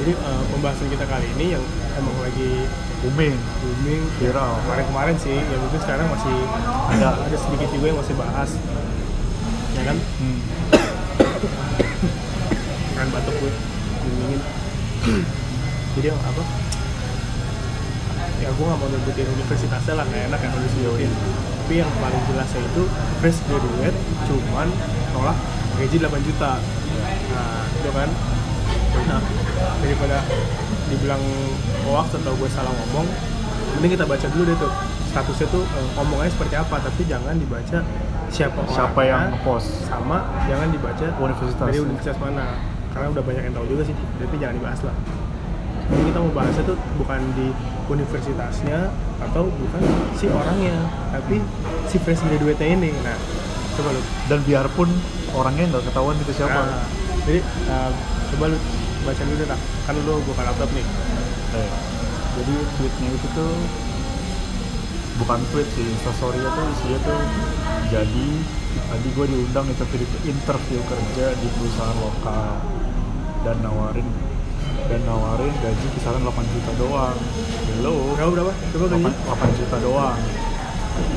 jadi 0.00 0.16
eh, 0.16 0.42
pembahasan 0.48 0.88
kita 0.88 1.04
kali 1.04 1.28
ini 1.36 1.60
yang 1.60 1.64
emang 2.00 2.16
lagi 2.24 2.64
booming. 3.04 3.36
booming 3.36 4.02
viral. 4.16 4.56
kemarin-kemarin 4.64 5.16
sih. 5.20 5.36
Ya 5.36 5.56
mungkin 5.60 5.80
sekarang 5.84 6.08
masih 6.08 6.36
Ada. 6.96 7.20
ada 7.20 7.36
sedikit 7.36 7.68
juga 7.68 7.86
yang 7.92 8.00
masih 8.00 8.16
bahas. 8.16 8.50
Ya 9.76 9.82
kan? 9.84 9.96
Hmm. 10.00 10.40
kan 12.96 13.06
batuk 13.12 13.34
gue 13.44 13.52
dingin. 14.08 14.40
Jadi 16.00 16.06
yang 16.08 16.20
apa? 16.24 16.42
Ya 18.40 18.48
gue 18.56 18.64
gak 18.64 18.78
mau 18.80 18.88
nyebutin 18.88 19.28
universitasnya 19.36 20.00
lah 20.00 20.04
gak 20.08 20.32
enak 20.32 20.40
ya 20.40 20.48
kalau 20.48 20.64
disebutin. 20.64 21.12
Tapi 21.60 21.74
yang 21.76 21.92
paling 22.00 22.22
jelasnya 22.24 22.60
itu 22.64 22.82
fresh 23.20 23.40
graduate 23.44 23.98
cuman 24.32 24.68
nolak 25.12 25.36
gaji 25.76 25.96
8 26.00 26.24
juta. 26.24 26.56
Nah 27.36 27.68
itu 27.68 27.90
kan? 27.92 28.08
nah 29.06 29.22
daripada 29.80 30.24
dibilang 30.90 31.22
hoax 31.86 32.18
atau 32.18 32.32
gue 32.34 32.50
salah 32.50 32.72
ngomong 32.72 33.06
mending 33.78 33.92
kita 33.96 34.04
baca 34.04 34.26
dulu 34.32 34.44
deh 34.48 34.56
tuh. 34.58 34.72
Statusnya 35.10 35.46
tuh 35.50 35.62
eh, 35.66 35.88
ngomongnya 35.98 36.30
seperti 36.30 36.54
apa 36.54 36.76
tapi 36.78 37.02
jangan 37.02 37.34
dibaca 37.34 37.78
siapa 38.30 38.60
siapa 38.70 39.00
orangnya, 39.02 39.10
yang 39.10 39.20
ngepost. 39.34 39.68
Sama 39.90 40.22
jangan 40.46 40.68
dibaca 40.70 41.06
Universitas. 41.18 41.66
dari 41.66 41.78
universitas 41.82 42.18
mana. 42.22 42.46
Karena 42.90 43.06
udah 43.14 43.22
banyak 43.22 43.42
yang 43.46 43.54
tahu 43.54 43.66
juga 43.70 43.82
sih 43.86 43.94
tapi 43.94 44.34
jangan 44.38 44.54
dibahas 44.58 44.80
lah. 44.86 44.96
Jadi 45.90 46.02
kita 46.06 46.18
mau 46.22 46.30
bahasnya 46.30 46.64
tuh 46.70 46.78
bukan 47.02 47.20
di 47.34 47.46
universitasnya 47.90 48.94
atau 49.18 49.50
bukan 49.50 49.82
si 50.14 50.30
orangnya 50.30 50.78
tapi 51.10 51.42
si 51.90 51.98
fresh 51.98 52.22
graduate 52.22 52.62
ini. 52.62 52.94
Nah 53.02 53.18
coba 53.74 53.96
lu. 53.96 54.02
Dan 54.30 54.38
biarpun 54.46 54.88
orangnya 55.34 55.64
nggak 55.74 55.84
ketahuan 55.90 56.16
itu 56.18 56.32
siapa. 56.34 56.60
Nah, 56.60 56.84
jadi 57.26 57.40
uh, 57.66 57.90
coba 58.34 58.44
lu 58.54 58.58
baca 59.04 59.22
dulu 59.24 59.36
deh 59.40 59.48
tak 59.48 59.60
kan 59.88 59.94
lu 59.96 60.14
buka 60.24 60.42
laptop 60.44 60.70
nih. 60.76 60.86
Eh, 61.56 61.70
jadi 62.38 62.54
tweetnya 62.78 63.08
itu 63.10 63.28
tuh 63.34 63.52
bukan 65.20 65.40
tweet 65.52 65.68
sih 65.76 65.84
instastory 65.84 66.40
tuh 66.40 66.66
isinya 66.72 66.98
tuh 67.04 67.20
jadi 67.92 68.28
tadi 68.70 69.08
gue 69.12 69.26
diundang 69.28 69.66
interview 69.68 70.06
interview 70.24 70.80
kerja 70.86 71.26
di 71.36 71.48
perusahaan 71.58 71.98
lokal 72.00 72.56
dan 73.44 73.56
nawarin 73.60 74.08
dan 74.86 75.00
nawarin 75.04 75.52
gaji 75.60 75.86
kisaran 75.94 76.22
8 76.24 76.54
juta 76.54 76.72
doang. 76.78 77.18
Hello. 77.76 78.14
Berapa 78.14 78.30
berapa? 78.34 78.52
Coba 78.74 78.86
gaji? 78.90 79.06
8, 79.06 79.38
8 79.46 79.58
juta 79.60 79.76
doang. 79.82 80.18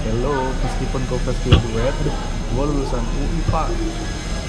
Hello 0.05 0.35
meskipun 0.61 1.01
gue 1.09 1.19
fresh 1.23 1.41
graduate 1.45 1.97
gue 2.53 2.63
lulusan 2.63 3.03
UI 3.03 3.41
pak. 3.49 3.67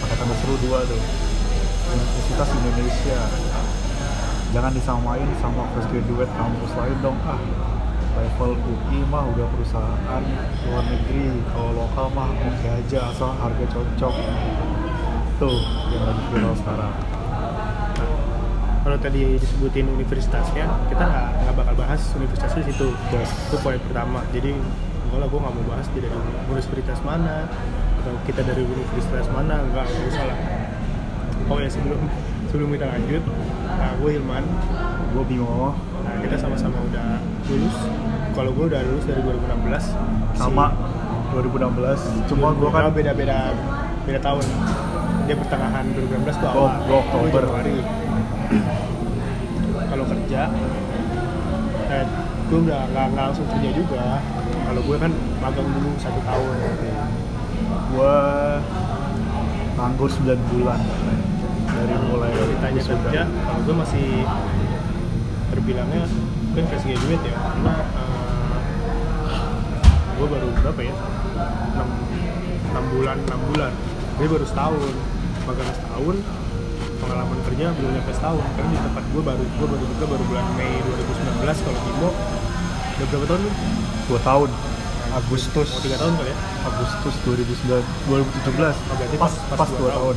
Pakai 0.04 0.16
tanda 0.20 0.34
seru 0.42 0.54
dua 0.64 0.84
tuh 0.84 1.00
Universitas 1.94 2.48
Indonesia. 2.58 3.18
Jangan 4.50 4.72
disamain 4.74 5.28
sama 5.38 5.62
fresh 5.74 5.88
graduate 5.90 6.32
kampus 6.34 6.72
lain 6.78 6.98
dong 7.02 7.18
ah. 7.26 7.38
Level 8.14 8.54
UI 8.54 9.02
mah 9.10 9.26
udah 9.34 9.46
perusahaan 9.50 10.22
luar 10.70 10.84
negeri 10.86 11.42
kalau 11.50 11.70
lokal 11.74 12.06
mah 12.14 12.30
oke 12.30 12.66
aja 12.66 13.10
asal 13.10 13.34
harga 13.34 13.64
cocok. 13.70 14.14
Tuh 15.42 15.58
yang 15.90 16.04
lagi 16.06 16.22
viral 16.30 16.54
sekarang. 16.58 16.94
Kalau 18.84 18.98
tadi 19.00 19.20
disebutin 19.34 19.86
universitasnya 19.90 20.66
kita 20.86 21.02
nggak 21.02 21.28
nggak 21.42 21.54
bakal 21.58 21.74
bahas 21.74 22.02
universitasnya 22.14 22.62
situ. 22.70 22.88
Yes. 23.10 23.30
itu 23.50 23.56
poin 23.62 23.78
pertama. 23.82 24.22
Jadi 24.30 24.54
lah 25.14 25.30
gue 25.30 25.38
nggak 25.38 25.54
mau 25.54 25.66
bahas 25.70 25.86
dari 25.94 26.10
universitas 26.50 26.98
mana 27.06 27.46
atau 28.02 28.14
kita 28.26 28.42
dari 28.42 28.66
universitas 28.66 29.30
mana 29.30 29.62
nggak 29.62 29.86
nggak 29.86 30.06
usah 30.10 30.26
lah 30.26 30.63
oh 31.50 31.58
ya 31.60 31.68
sebelum 31.68 32.00
sebelum 32.48 32.68
kita 32.72 32.86
lanjut 32.88 33.22
nah, 33.66 33.92
gue 34.00 34.10
Hilman 34.16 34.44
gue 35.14 35.24
Bimo. 35.30 35.70
Nah 36.02 36.14
kita 36.18 36.34
sama-sama 36.34 36.74
udah 36.90 37.22
lulus. 37.46 37.76
Kalau 38.34 38.50
gue 38.50 38.64
udah 38.66 38.80
lulus 38.82 39.04
dari 39.06 39.22
2016 39.22 39.94
sama. 40.34 40.74
2016 41.34 42.30
cuma 42.30 42.54
gue 42.54 42.70
kan 42.70 42.90
beda 42.90 43.12
beda 43.14 44.18
tahun. 44.18 44.44
Dia 45.30 45.36
pertengahan 45.38 45.84
2016 45.94 46.42
tuh 46.42 46.48
awal. 46.50 46.74
Gua 46.84 46.98
Oktober. 47.00 47.42
Gua 47.46 47.62
Januari. 47.62 47.76
Kalau 49.94 50.04
kerja 50.10 50.42
eh, 51.84 52.06
gue 52.50 52.58
udah 52.58 52.80
nggak 52.90 53.06
nggak 53.14 53.24
langsung 53.30 53.46
kerja 53.54 53.70
juga. 53.70 54.18
Kalau 54.66 54.80
gue 54.82 54.96
kan 54.98 55.12
magang 55.38 55.68
dulu 55.70 55.90
satu 56.02 56.20
tahun. 56.26 56.56
Gue 57.94 58.16
nganggur 59.74 60.10
9 60.10 60.50
bulan 60.50 60.80
dari 61.84 62.06
mulai 62.08 62.32
ditanya 62.32 62.82
kerja 62.82 63.22
kalau 63.28 63.60
gue 63.60 63.74
masih 63.76 64.06
terbilangnya 65.50 66.02
gue 66.50 66.62
fresh 66.64 66.84
graduate 66.86 67.24
ya 67.24 67.36
karena 67.36 67.74
eh, 67.92 69.38
gue 70.14 70.26
baru 70.26 70.48
berapa 70.56 70.80
ya 70.80 70.94
6, 71.74 72.72
6 72.72 72.94
bulan 72.94 73.16
6 73.20 73.48
bulan. 73.50 73.72
Dia 74.14 74.28
baru 74.30 74.46
setahun 74.46 74.80
magang 75.44 75.70
setahun 75.74 76.16
pengalaman 76.96 77.38
kerja 77.44 77.66
belum 77.74 77.90
nyampe 77.92 78.12
setahun. 78.14 78.42
Karena 78.54 78.70
di 78.70 78.78
tempat 78.80 79.04
gue 79.04 79.22
baru 79.22 79.42
gue 79.44 79.66
baru 79.68 79.84
juga 79.84 80.04
baru 80.08 80.24
bulan 80.24 80.44
Mei 80.54 80.72
2019 80.78 81.64
kalau 81.66 81.80
Bimo 81.82 82.10
udah 82.94 83.06
berapa 83.10 83.26
tahun 83.26 83.40
lu? 83.42 83.50
dua 84.04 84.20
tahun. 84.22 84.50
Agustus. 85.14 85.68
mau 85.70 85.78
tiga 85.78 85.94
tahun 85.94 86.14
kali 86.16 86.30
ya? 86.30 86.36
Agustus 86.64 87.14
2009 87.22 88.10
2017 88.10 88.50
berarti 88.58 89.14
pas 89.14 89.30
pas- 89.30 89.38
pas, 89.46 89.58
pas 89.62 89.68
dua 89.70 89.78
dua 89.78 89.90
tahun 89.92 90.16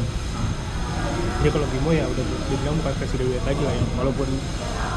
jadi 1.48 1.56
kalau 1.56 1.72
Bimo 1.72 1.96
ya 1.96 2.04
udah 2.04 2.24
dibilang 2.44 2.76
bukan 2.76 2.92
fresh 3.00 3.16
graduate 3.16 3.46
lagi 3.48 3.64
lah 3.64 3.72
ya. 3.72 3.84
Walaupun 3.96 4.28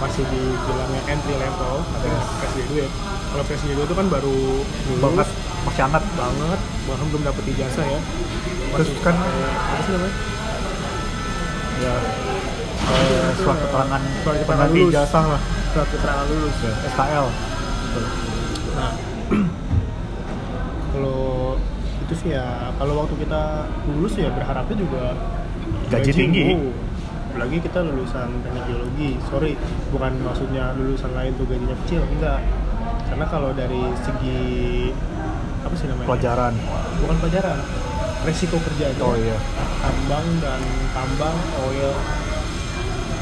masih 0.03 0.27
dibilangnya 0.27 1.03
entry 1.06 1.34
level 1.38 1.75
tapi 1.87 2.06
Yes. 2.11 2.27
fresh 2.34 2.55
graduate 2.59 2.93
kalau 3.31 3.44
fresh 3.47 3.62
graduate 3.62 3.87
itu 3.87 3.94
kan 3.94 4.06
baru 4.11 4.38
lulus. 4.59 4.99
banget 4.99 5.28
masih 5.62 5.83
hangat. 5.87 6.03
Banget. 6.11 6.61
Bahkan 6.91 7.06
belum 7.06 7.22
dapet 7.22 7.43
ijazah 7.47 7.87
ya. 7.87 8.00
Terus 8.03 8.88
Masih 8.91 8.94
kan- 8.99 9.15
kayak- 9.15 9.62
apa 9.62 9.81
sih 9.81 9.93
namanya? 9.94 10.15
Ya 11.78 11.94
eh, 12.91 13.31
surat 13.38 13.59
keterangan 13.62 14.03
Surat 14.21 14.37
keterangan 14.43 14.69
lulus. 14.69 14.91
ijazah 14.91 15.25
lah. 15.31 15.43
Surat 15.71 15.88
keterangan 15.88 16.27
lulus. 16.27 16.55
Ya, 16.59 16.72
SKL 16.91 17.27
nah 18.71 18.91
kalau 20.91 21.55
itu 22.00 22.15
sih 22.17 22.31
ya 22.32 22.47
kalau 22.75 22.94
waktu 22.99 23.15
kita 23.19 23.43
lulus 23.88 24.15
ya 24.15 24.31
berharapnya 24.31 24.75
juga 24.75 25.15
Gaji 25.90 26.12
tinggi. 26.14 26.44
apalagi 27.30 27.62
kita 27.62 27.82
lulusan 27.82 28.28
teknik 28.46 28.64
geologi. 28.70 29.10
Sorry 29.26 29.52
bukan 29.90 30.12
maksudnya 30.22 30.74
lulusan 30.78 31.10
lain 31.14 31.34
tuh 31.34 31.46
gajinya 31.50 31.76
kecil 31.86 32.02
enggak. 32.06 32.38
Karena 33.10 33.26
kalau 33.26 33.50
dari 33.50 33.82
segi 34.06 34.42
apa 35.66 35.74
sih 35.74 35.86
namanya? 35.90 36.06
Pelajaran. 36.14 36.54
Bukan 37.02 37.16
pelajaran 37.18 37.58
resiko 38.20 38.60
kerjanya 38.60 39.02
oh 39.02 39.16
iya. 39.18 39.38
Tambang 39.80 40.26
dan 40.44 40.60
tambang 40.92 41.36
oil 41.66 41.94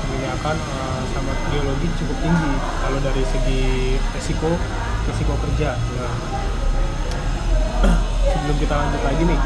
minyakan 0.09 0.57
eh, 0.59 1.03
sama 1.17 1.33
geologi 1.49 1.89
cukup 2.05 2.17
tinggi. 2.21 2.53
Kalau 2.85 2.99
dari 3.01 3.23
segi 3.25 3.63
resiko 4.13 4.51
resiko 5.09 5.35
kerja. 5.41 5.73
Ya. 5.73 6.09
sebelum 8.29 8.57
kita 8.61 8.75
lanjut 8.77 9.03
lagi 9.05 9.23
nih 9.25 9.41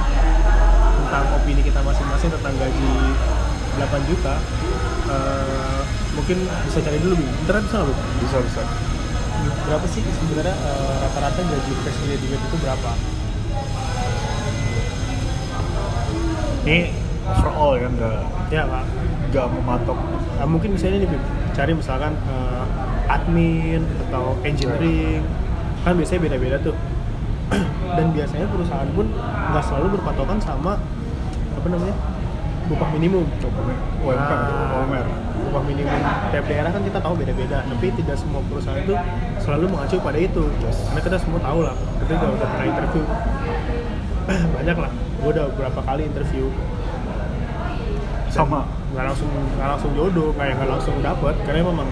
tentang 1.12 1.28
opini 1.36 1.60
kita 1.60 1.76
masing-masing 1.84 2.32
tentang 2.32 2.56
gaji 2.56 2.92
8 3.76 4.08
juta 4.08 4.32
eh, 5.12 5.80
mungkin 6.16 6.40
bisa 6.64 6.80
cari 6.80 6.96
dulu 7.04 7.20
Bim. 7.20 7.28
internet 7.44 7.68
bisa 7.68 7.76
nggak 7.84 7.88
Bim? 7.92 7.98
bisa 8.24 8.36
bisa. 8.40 8.62
Berapa 9.68 9.86
sih 9.92 10.00
sebenarnya 10.08 10.56
eh, 10.56 10.94
rata-rata 11.04 11.40
gaji 11.44 11.72
fresh 11.84 11.98
graduate 12.08 12.44
itu 12.48 12.56
berapa? 12.64 12.90
Ini 16.64 16.80
overall 17.28 17.72
ya 17.76 17.88
nggak 17.92 18.20
ya 18.48 18.62
pak. 18.64 18.84
nggak 19.28 19.46
mematok. 19.52 19.98
Nah, 20.40 20.46
mungkin 20.48 20.80
misalnya 20.80 20.96
nih 21.04 21.08
Bim, 21.12 21.22
cari 21.52 21.72
misalkan 21.76 22.16
eh, 22.24 22.64
admin 23.12 23.84
atau 24.08 24.40
engineering. 24.48 25.20
Kan 25.84 25.92
biasanya 26.00 26.24
beda-beda 26.24 26.56
tuh. 26.64 26.76
Dan 28.00 28.16
biasanya 28.16 28.48
perusahaan 28.48 28.88
pun 28.96 29.12
nggak 29.52 29.64
selalu 29.68 30.00
berpatokan 30.00 30.40
sama 30.40 30.80
apa 31.62 31.68
namanya? 31.70 31.96
Upah 32.66 32.88
minimum. 32.90 33.24
UMR 34.02 34.18
Nah, 34.18 34.82
UMR 34.82 35.06
upah 35.52 35.62
minimum. 35.68 36.00
Tiap 36.32 36.44
daerah 36.48 36.70
kan 36.72 36.82
kita 36.82 36.98
tahu 36.98 37.14
beda-beda 37.20 37.60
tapi 37.60 37.86
tidak 37.92 38.16
semua 38.16 38.40
perusahaan 38.48 38.80
itu 38.80 38.96
selalu 39.44 39.64
mengacu 39.68 39.96
pada 40.00 40.18
itu. 40.18 40.44
Yes. 40.64 40.88
karena 40.88 41.00
kita 41.04 41.16
semua 41.20 41.38
tahu 41.44 41.60
lah 41.62 41.76
kita 42.00 42.10
juga 42.16 42.26
udah 42.40 42.48
pernah 42.48 42.66
interview. 42.66 43.04
Banyak 44.56 44.76
lah. 44.80 44.92
Gue 45.22 45.30
udah 45.30 45.44
beberapa 45.54 45.80
kali 45.84 46.02
interview. 46.08 46.46
Sama. 48.32 48.64
nggak 48.92 49.08
langsung 49.08 49.30
nggak 49.56 49.68
langsung 49.72 49.92
jodoh 49.96 50.36
kayak 50.36 50.52
nggak 50.60 50.68
langsung 50.68 50.96
dapet 51.00 51.34
karena 51.44 51.60
memang 51.68 51.88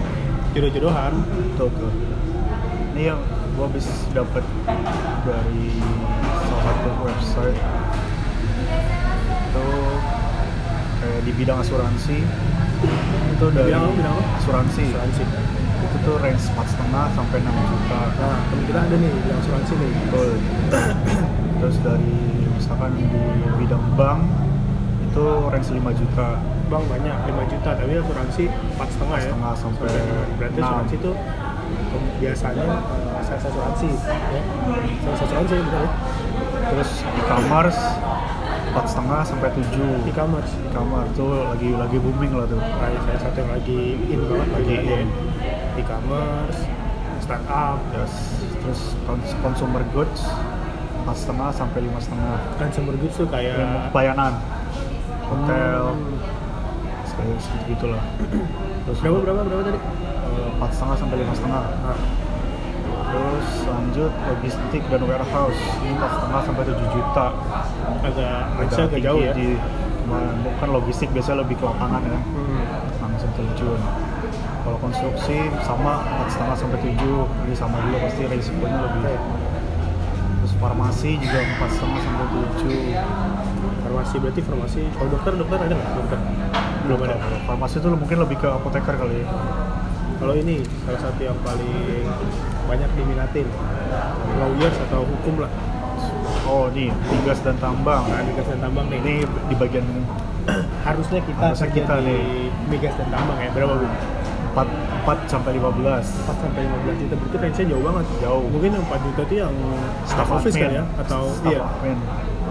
jodoh-jodohan. 0.57 1.13
Tuh, 1.55 1.69
tuh. 1.69 1.93
Ini 2.91 3.13
yang 3.13 3.21
gua 3.55 3.65
habis 3.69 3.87
dapat 4.13 4.43
dari 5.25 5.69
salah 6.49 6.63
satu 6.65 6.89
website 7.05 7.59
itu 9.51 9.67
kayak 11.03 11.21
di 11.27 11.31
bidang 11.35 11.59
asuransi. 11.59 12.17
Itu 13.35 13.45
dari 13.51 13.75
bilang 13.75 13.91
apa? 13.91 14.39
asuransi. 14.39 14.85
Asuransi. 14.95 15.23
Itu 15.81 15.95
tuh 16.07 16.15
range 16.23 16.45
empat 16.55 16.67
setengah 16.71 17.05
sampai 17.11 17.37
6 17.43 17.51
juta. 17.51 17.99
Nah 18.15 18.37
temen 18.47 18.63
kita 18.63 18.79
ada 18.79 18.95
nih 18.95 19.11
yang 19.27 19.37
asuransi 19.43 19.73
nih. 19.75 19.91
Betul. 20.07 20.29
Terus 21.59 21.77
dari 21.83 22.15
misalkan 22.55 22.91
di 22.95 23.05
bidang 23.59 23.85
bank 23.99 24.19
itu 25.11 25.25
range 25.51 25.69
5 25.75 25.99
juta. 25.99 26.27
Bang 26.71 26.87
banyak 26.87 27.17
5 27.27 27.51
juta 27.51 27.69
tapi 27.75 27.93
asuransi 27.99 28.43
empat 28.47 28.87
setengah 28.95 29.17
ya. 29.19 29.27
Setengah 29.27 29.53
sampai 29.59 29.91
berarti 30.39 30.59
enam. 30.63 30.69
asuransi 30.71 30.95
itu 30.95 31.11
biasanya 32.23 32.69
uh, 32.79 33.21
sales 33.25 33.43
asuransi 33.51 33.89
ya. 33.99 34.41
Asuransi 35.11 35.55
betul 35.59 35.81
ya? 35.83 35.91
Terus 36.71 36.89
e-commerce 37.03 37.81
empat 38.71 38.85
setengah 38.87 39.19
sampai 39.27 39.49
7 39.51 40.07
e-commerce. 40.07 40.51
E-commerce 40.63 41.11
tuh 41.13 41.31
lagi 41.43 41.69
lagi 41.75 41.97
booming 41.99 42.31
lah 42.31 42.47
tuh. 42.47 42.55
Nah, 42.55 42.87
salah 43.03 43.21
satu 43.21 43.37
yang 43.43 43.51
lagi 43.51 43.79
in 44.07 44.19
banget 44.25 44.47
lagi 44.55 44.75
in. 44.79 45.07
e-commerce 45.71 46.59
startup 47.21 47.79
Yes. 47.95 48.11
terus 48.59 48.81
cons- 49.07 49.37
consumer 49.39 49.83
goods 49.91 50.23
empat 51.01 51.15
setengah 51.17 51.49
sampai 51.51 51.79
lima 51.83 51.99
setengah. 51.99 52.37
Consumer 52.57 52.95
goods 52.95 53.15
tuh 53.15 53.27
kayak 53.27 53.55
yang 53.59 53.73
pelayanan. 53.91 54.33
Hotel. 55.27 55.81
Hmm. 55.95 56.19
kayak 57.11 57.37
segitu 57.37 57.75
gitulah 57.75 58.01
terus 58.87 58.97
berapa 59.03 59.19
berapa 59.21 59.39
berapa 59.45 59.63
tadi? 59.67 59.79
Eh, 60.31 60.47
empat 60.57 60.69
setengah 60.73 60.95
sampai 60.97 61.15
lima 61.21 61.33
setengah. 61.35 61.63
Nah, 61.85 61.97
terus 63.11 63.47
lanjut 63.67 64.11
logistik 64.31 64.83
dan 64.87 65.01
warehouse. 65.03 65.61
Ini 65.83 65.91
empat 65.99 66.11
setengah 66.15 66.41
sampai 66.47 66.63
7 66.63 66.95
juta. 66.95 67.27
Agak 68.07 68.37
agak 68.55 68.77
tinggi 68.87 69.03
jauh 69.03 69.19
ya? 69.19 69.33
di 69.35 69.49
bukan 70.43 70.69
logistik 70.75 71.07
biasanya 71.11 71.43
lebih 71.43 71.55
ke 71.59 71.63
lapangan 71.67 72.01
ya. 72.03 72.19
Hmm. 72.19 72.63
langsung 73.03 73.31
terjun 73.35 73.81
kalau 74.61 74.77
konstruksi 74.77 75.37
sama 75.65 76.05
empat 76.05 76.27
setengah 76.31 76.55
sampai 76.55 76.79
7 76.79 76.95
ini 77.49 77.55
sama 77.57 77.81
juga 77.83 77.97
pasti 78.07 78.21
resikonya 78.29 78.79
lebih. 78.87 79.17
Terus 80.41 80.53
farmasi 80.57 81.11
juga 81.17 81.37
empat 81.41 81.69
setengah 81.75 81.99
sampai 82.01 82.25
7 82.61 83.81
farmasi 83.81 84.15
berarti 84.21 84.41
farmasi. 84.45 84.81
Kalau 84.95 85.09
dokter 85.11 85.31
dokter 85.35 85.57
ada 85.65 85.73
nggak? 85.75 85.91
Dokter? 85.97 86.19
Belum 86.85 86.99
ada. 87.05 87.15
Farmasi 87.49 87.75
itu 87.81 87.87
mungkin 87.89 88.17
lebih 88.21 88.37
ke 88.37 88.47
apoteker 88.47 88.95
kali 88.95 89.25
ya. 89.25 89.27
Kalau 90.21 90.33
ini 90.37 90.61
salah 90.85 91.01
satu 91.01 91.21
yang 91.25 91.37
paling 91.41 92.05
banyak 92.71 92.89
diminatin. 92.95 93.47
Lawyers 94.39 94.77
atau 94.87 95.03
hukum 95.03 95.43
lah. 95.43 95.51
Oh 96.47 96.71
ini 96.73 96.89
migas 97.11 97.39
dan 97.43 97.55
tambang 97.59 98.01
nah 98.07 98.23
migas 98.23 98.47
dan 98.47 98.59
tambang 98.63 98.87
nih. 98.87 98.99
Ini 99.03 99.13
di 99.51 99.55
bagian 99.59 99.85
harusnya 100.87 101.19
kita 101.21 101.43
Harusnya 101.51 101.69
kita 101.69 101.95
di 101.99 102.15
nih. 102.15 102.21
migas 102.71 102.95
dan 102.95 103.07
tambang 103.11 103.37
ya. 103.43 103.51
Berapa 103.51 103.75
bu? 103.75 103.87
4, 104.51 104.67
4 105.07 105.31
sampai 105.31 105.51
15 105.59 106.27
4 106.27 106.43
sampai 106.43 106.61
15 106.63 107.01
juta. 107.03 107.13
Berarti 107.19 107.37
range-nya 107.43 107.65
jauh 107.75 107.83
banget. 107.83 108.05
Jauh. 108.23 108.45
mungkin 108.47 108.69
yang 108.75 108.85
4 108.87 109.07
juta 109.07 109.21
itu 109.27 109.35
yang 109.43 109.55
staff 110.07 110.29
office 110.31 110.55
kali 110.55 110.75
ya? 110.79 110.85
Atau 110.99 111.21
Staff 111.35 111.51
iya. 111.51 111.61
admin. 111.63 111.99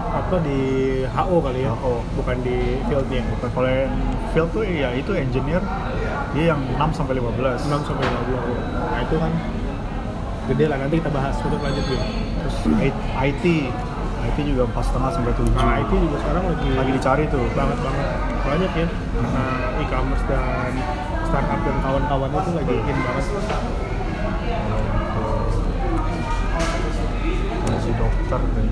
apa 0.01 0.35
di 0.43 0.59
HO 1.05 1.37
kali 1.45 1.59
ya? 1.61 1.73
HO. 1.77 1.93
bukan 2.17 2.37
di 2.45 2.57
fieldnya. 2.89 3.21
Bukan. 3.37 3.49
Kalau 3.53 3.69
yang 3.69 3.93
field 4.33 4.49
tuh 4.53 4.63
ya 4.65 4.89
itu 4.93 5.11
engineer. 5.13 5.61
Dia 6.31 6.55
yang 6.55 6.61
6 6.77 6.97
sampai 6.97 7.17
15 7.19 7.69
6 7.69 7.89
sampai 7.89 8.05
15 8.07 8.81
nah 8.91 8.99
itu 9.03 9.15
kan 9.17 9.31
gede 10.51 10.65
lah 10.67 10.77
nanti 10.77 10.95
kita 10.99 11.09
bahas 11.09 11.35
untuk 11.39 11.59
lanjut 11.59 11.85
Bim. 11.87 12.01
terus 12.37 12.55
I- 12.77 12.99
IT 13.23 13.45
IT 14.21 14.37
juga 14.45 14.69
empat 14.69 14.83
setengah 14.85 15.09
sampai 15.09 15.33
7 15.33 15.49
nah 15.55 15.77
itu 15.79 15.93
juga 15.97 16.15
sekarang 16.19 16.43
lagi 16.45 16.69
lagi 16.71 16.91
dicari 16.93 17.23
tuh. 17.25 17.41
Banget 17.51 17.77
banget. 17.79 18.07
Banyak 18.41 18.71
ya. 18.75 18.87
Nah 19.17 19.81
e-commerce 19.81 20.23
dan 20.29 20.71
startup 21.25 21.59
dan 21.59 21.75
kawan-kawan 21.81 22.29
itu 22.29 22.51
lagi 22.53 22.75
in 22.81 22.97
banget. 23.01 23.25
Si 27.81 27.91
dokter 27.97 28.39
nih. 28.53 28.69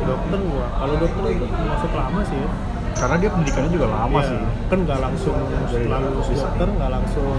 Dokter 0.00 0.38
gua 0.42 0.66
kalau 0.74 0.94
dokter 0.98 1.22
itu 1.30 1.44
masuk 1.46 1.92
lama 1.94 2.20
sih 2.26 2.38
ya. 2.40 2.50
Karena 2.98 3.16
dia 3.16 3.30
pendidikannya 3.30 3.70
juga 3.70 3.86
lama 3.88 4.18
Iya, 4.18 4.26
sih. 4.26 4.38
kan 4.66 4.78
nggak 4.82 4.98
langsung 5.00 5.36
setelah 5.64 5.98
lulus 6.02 6.28
dokter 6.34 6.66
nggak 6.68 6.90
langsung 6.90 7.38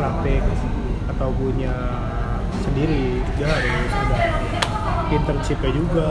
praktek 0.00 0.42
atau 1.12 1.28
punya 1.36 1.74
sendiri 2.64 3.20
dia 3.36 3.46
harus 3.52 3.92
ada 3.92 4.18
internshipnya 5.12 5.70
juga. 5.76 6.10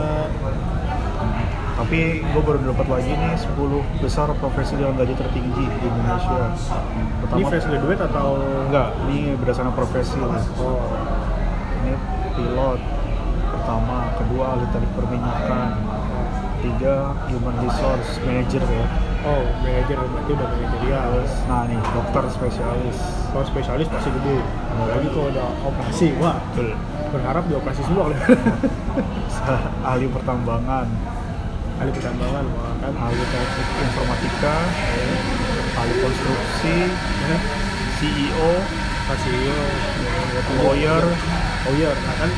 Tapi 1.80 2.20
gue 2.20 2.42
baru 2.44 2.60
dapat 2.60 2.86
lagi 2.92 3.08
nih 3.08 3.34
10 3.40 4.04
besar 4.04 4.28
profesi 4.36 4.76
dengan 4.76 5.00
gaji 5.00 5.16
tertinggi 5.16 5.64
di 5.64 5.86
Indonesia. 5.88 6.52
Ini 6.52 7.02
pertama 7.24 7.46
fresh 7.48 7.66
graduate 7.66 8.02
atau 8.04 8.28
enggak 8.68 8.88
ini 9.08 9.32
berdasarkan 9.40 9.72
profesi 9.72 10.20
nih. 10.20 10.44
oh 10.60 10.84
ini 11.80 11.94
pilot 12.36 12.80
pertama 13.50 13.96
kedua 14.20 14.44
ahli 14.54 14.66
teknik 14.76 14.92
perminyakan 14.92 15.68
tiga 16.60 17.16
human 17.32 17.56
resource 17.64 18.20
manager 18.28 18.60
ya 18.60 19.09
oh 19.26 19.44
manajer 19.60 19.98
berarti 20.00 20.30
udah 20.32 20.48
manajerial. 20.48 21.12
Nah 21.48 21.62
nih 21.68 21.78
dokter 21.92 22.24
spesialis. 22.32 22.98
Kalau 23.32 23.44
spesialis 23.44 23.86
pasti 23.90 24.08
gede. 24.12 24.38
Lagi 24.80 25.08
kalau 25.12 25.28
ada 25.32 25.44
operasi. 25.64 26.06
Wah 26.20 26.38
betul. 26.52 26.76
berharap 27.10 27.42
di 27.50 27.58
operasi 27.58 27.82
semua 27.82 28.06
kali 28.06 28.16
ahli 29.90 30.06
pertambangan. 30.14 30.86
Ahli 31.82 31.90
pertambangan 31.90 32.44
wah 32.54 32.72
kan. 32.78 32.92
Ahli 32.94 33.22
teknik 33.28 33.68
informatika. 33.82 34.56
Ahli 35.74 35.94
konstruksi. 35.98 36.76
Ya 37.26 37.38
CEO 38.00 38.50
kasih 39.10 39.40
lawyer. 40.64 41.04
Lawyer. 41.68 41.94
Nah 41.94 42.14
kan. 42.24 42.30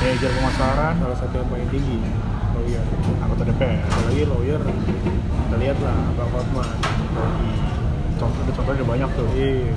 Manajer 0.00 0.30
pemasaran. 0.32 0.94
Salah 1.00 1.18
satu 1.18 1.34
yang 1.40 1.48
paling 1.48 1.68
tinggi 1.72 1.98
lawyer. 2.60 2.84
Anggota 3.24 3.42
DPR 3.48 3.80
apalagi 3.88 4.22
lawyer 4.28 4.60
kita 4.60 5.56
lihat 5.56 5.78
lah 5.80 5.98
Bang 6.14 6.30
Hotman 6.30 6.76
contoh 8.20 8.42
contohnya 8.52 8.76
ada 8.76 8.84
banyak 8.84 9.10
tuh. 9.16 9.28
Iya. 9.32 9.72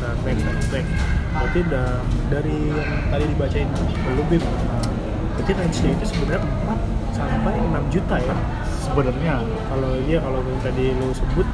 Nah 0.00 0.12
next 0.24 0.42
next 0.48 0.68
next 0.72 0.92
berarti 1.34 1.58
udah 1.66 1.88
dari 2.30 2.56
yang 2.70 2.90
tadi 3.10 3.24
dibacain 3.28 3.68
belum 4.06 4.26
Bim 4.30 4.42
berarti 5.34 5.52
range-nya 5.58 5.90
itu 5.98 6.04
sebenarnya 6.14 6.42
4 7.12 7.18
sampai 7.18 7.54
6 7.58 7.94
juta 7.94 8.16
ya? 8.22 8.36
Sebenarnya. 8.80 9.34
Kalau 9.42 9.92
iya 10.06 10.18
kalau 10.22 10.40
yang 10.40 10.62
tadi 10.62 10.84
lo 10.96 11.08
sebut 11.12 11.46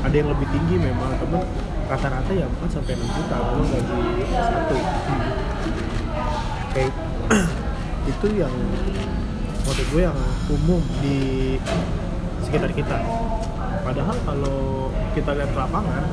ada 0.00 0.14
yang 0.14 0.28
lebih 0.32 0.46
tinggi 0.48 0.76
memang 0.80 1.10
temen 1.20 1.42
rata-rata 1.90 2.32
ya 2.32 2.46
4 2.46 2.70
sampai 2.70 2.92
6 2.96 3.16
juta 3.18 3.36
kalau 3.36 3.64
gaji 3.66 3.98
satu. 4.30 4.76
Kayak 6.70 6.92
itu 8.14 8.26
yang 8.38 8.54
menurut 9.70 9.86
gue 9.94 10.02
yang 10.02 10.18
umum 10.50 10.82
di 10.98 11.18
sekitar 12.42 12.74
kita. 12.74 12.98
Padahal 13.86 14.18
kalau 14.26 14.90
kita 15.14 15.30
lihat 15.38 15.54
lapangan 15.54 16.10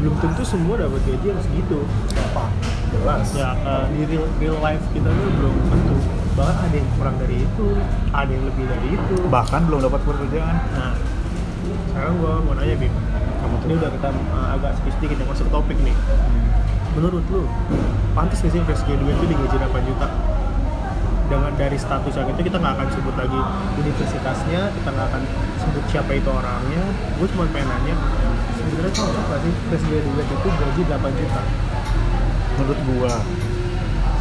belum 0.00 0.16
tentu 0.24 0.40
semua 0.40 0.80
dapat 0.80 1.04
gaji 1.04 1.26
yang 1.36 1.42
segitu. 1.44 1.84
Apa? 2.32 2.48
Jelas. 2.96 3.28
Ya 3.36 3.52
eh, 3.60 3.84
di 3.92 4.02
real, 4.08 4.24
real 4.40 4.56
life 4.64 4.80
kita 4.96 5.04
tuh 5.04 5.30
belum 5.36 5.54
tentu. 5.68 5.96
Bahkan 6.32 6.56
ada 6.64 6.76
yang 6.80 6.88
kurang 6.96 7.16
dari 7.20 7.36
itu 7.44 7.66
ada 8.08 8.30
yang 8.32 8.44
lebih 8.48 8.64
dari 8.64 8.88
itu. 8.96 9.16
Bahkan 9.28 9.60
belum 9.68 9.80
dapat 9.84 10.00
pekerjaan. 10.08 10.56
Nah, 10.72 10.96
sekarang 11.92 12.14
gua 12.24 12.40
mau 12.40 12.56
nanya 12.56 12.72
Bim. 12.80 12.94
Kamu 13.44 13.56
ini 13.68 13.74
udah 13.76 13.90
kita 13.92 14.08
uh, 14.32 14.48
agak 14.56 14.80
sedikit-sedikit 14.80 15.16
yang 15.20 15.28
masuk 15.28 15.46
topik 15.52 15.76
nih. 15.84 15.96
Menurut 16.96 17.24
lu, 17.28 17.44
pantas 18.16 18.40
nggak 18.40 18.52
sih 18.56 18.60
fresh 18.64 18.84
graduate 18.88 19.16
itu 19.20 19.26
digaji 19.28 19.56
8 19.60 19.88
juta? 19.92 20.08
Dengan 21.30 21.52
dari 21.54 21.78
status 21.78 22.12
yang 22.16 22.28
itu 22.32 22.42
kita 22.48 22.56
nggak 22.58 22.74
akan 22.76 22.88
sebut 22.92 23.14
lagi 23.16 23.40
universitasnya, 23.78 24.60
kita 24.74 24.88
nggak 24.90 25.06
akan 25.12 25.22
sebut 25.62 25.84
siapa 25.88 26.10
itu 26.16 26.28
orangnya. 26.28 26.84
Gue 27.16 27.26
cuma 27.32 27.44
pengen 27.50 27.68
nanya, 27.70 27.94
sebenarnya 28.56 28.92
cocok 28.92 29.24
nggak 29.26 29.40
sih 29.42 29.52
fresh 29.70 29.84
graduate 29.86 30.30
itu 30.30 30.48
gaji 30.48 30.82
8 30.86 31.20
juta? 31.20 31.42
menurut 32.52 32.80
gua 32.84 33.14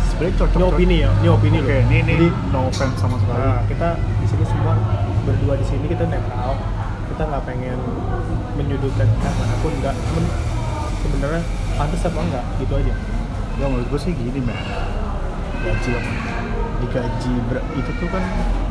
sebenarnya 0.08 0.36
cocok 0.40 0.58
Ini 0.58 0.66
opini 0.72 0.96
ya, 1.04 1.12
ini 1.20 1.28
opini 1.30 1.58
oke 1.60 1.68
loh. 1.68 1.84
ini 1.88 1.96
ini 2.04 2.14
Jadi, 2.16 2.28
no 2.52 2.60
offense 2.72 2.98
sama 3.00 3.16
sekali 3.20 3.42
Nah, 3.42 3.62
kita 3.68 3.90
di 4.00 4.26
sini 4.28 4.46
semua 4.48 4.74
berdua 5.22 5.54
di 5.60 5.66
sini 5.68 5.86
kita 5.86 6.04
netral. 6.08 6.58
Kita 7.12 7.22
nggak 7.28 7.44
pengen 7.44 7.78
menyudutkan 8.56 9.08
pihak 9.20 9.34
mana 9.36 9.56
pun, 9.62 9.74
nggak. 9.84 9.96
Sebenarnya 11.02 11.42
pantas 11.76 12.02
apa 12.08 12.20
enggak 12.24 12.46
gitu 12.62 12.74
aja. 12.78 12.96
ya 13.60 13.66
menurut 13.68 13.88
gua 13.92 14.00
sih 14.00 14.16
gini 14.16 14.40
man 14.42 14.58
gaji 15.62 15.90
yang 15.94 16.08
digaji 16.82 17.34
ber- 17.48 17.66
itu 17.78 17.92
tuh 17.98 18.10
kan 18.10 18.24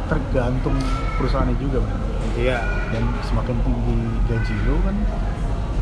tergantung 0.07 0.77
perusahaannya 1.17 1.57
juga 1.57 1.79
man 1.83 1.99
Iya. 2.35 2.59
dan 2.91 3.03
semakin 3.27 3.57
tinggi 3.63 3.99
gaji 4.27 4.55
lu 4.65 4.79
kan 4.87 4.97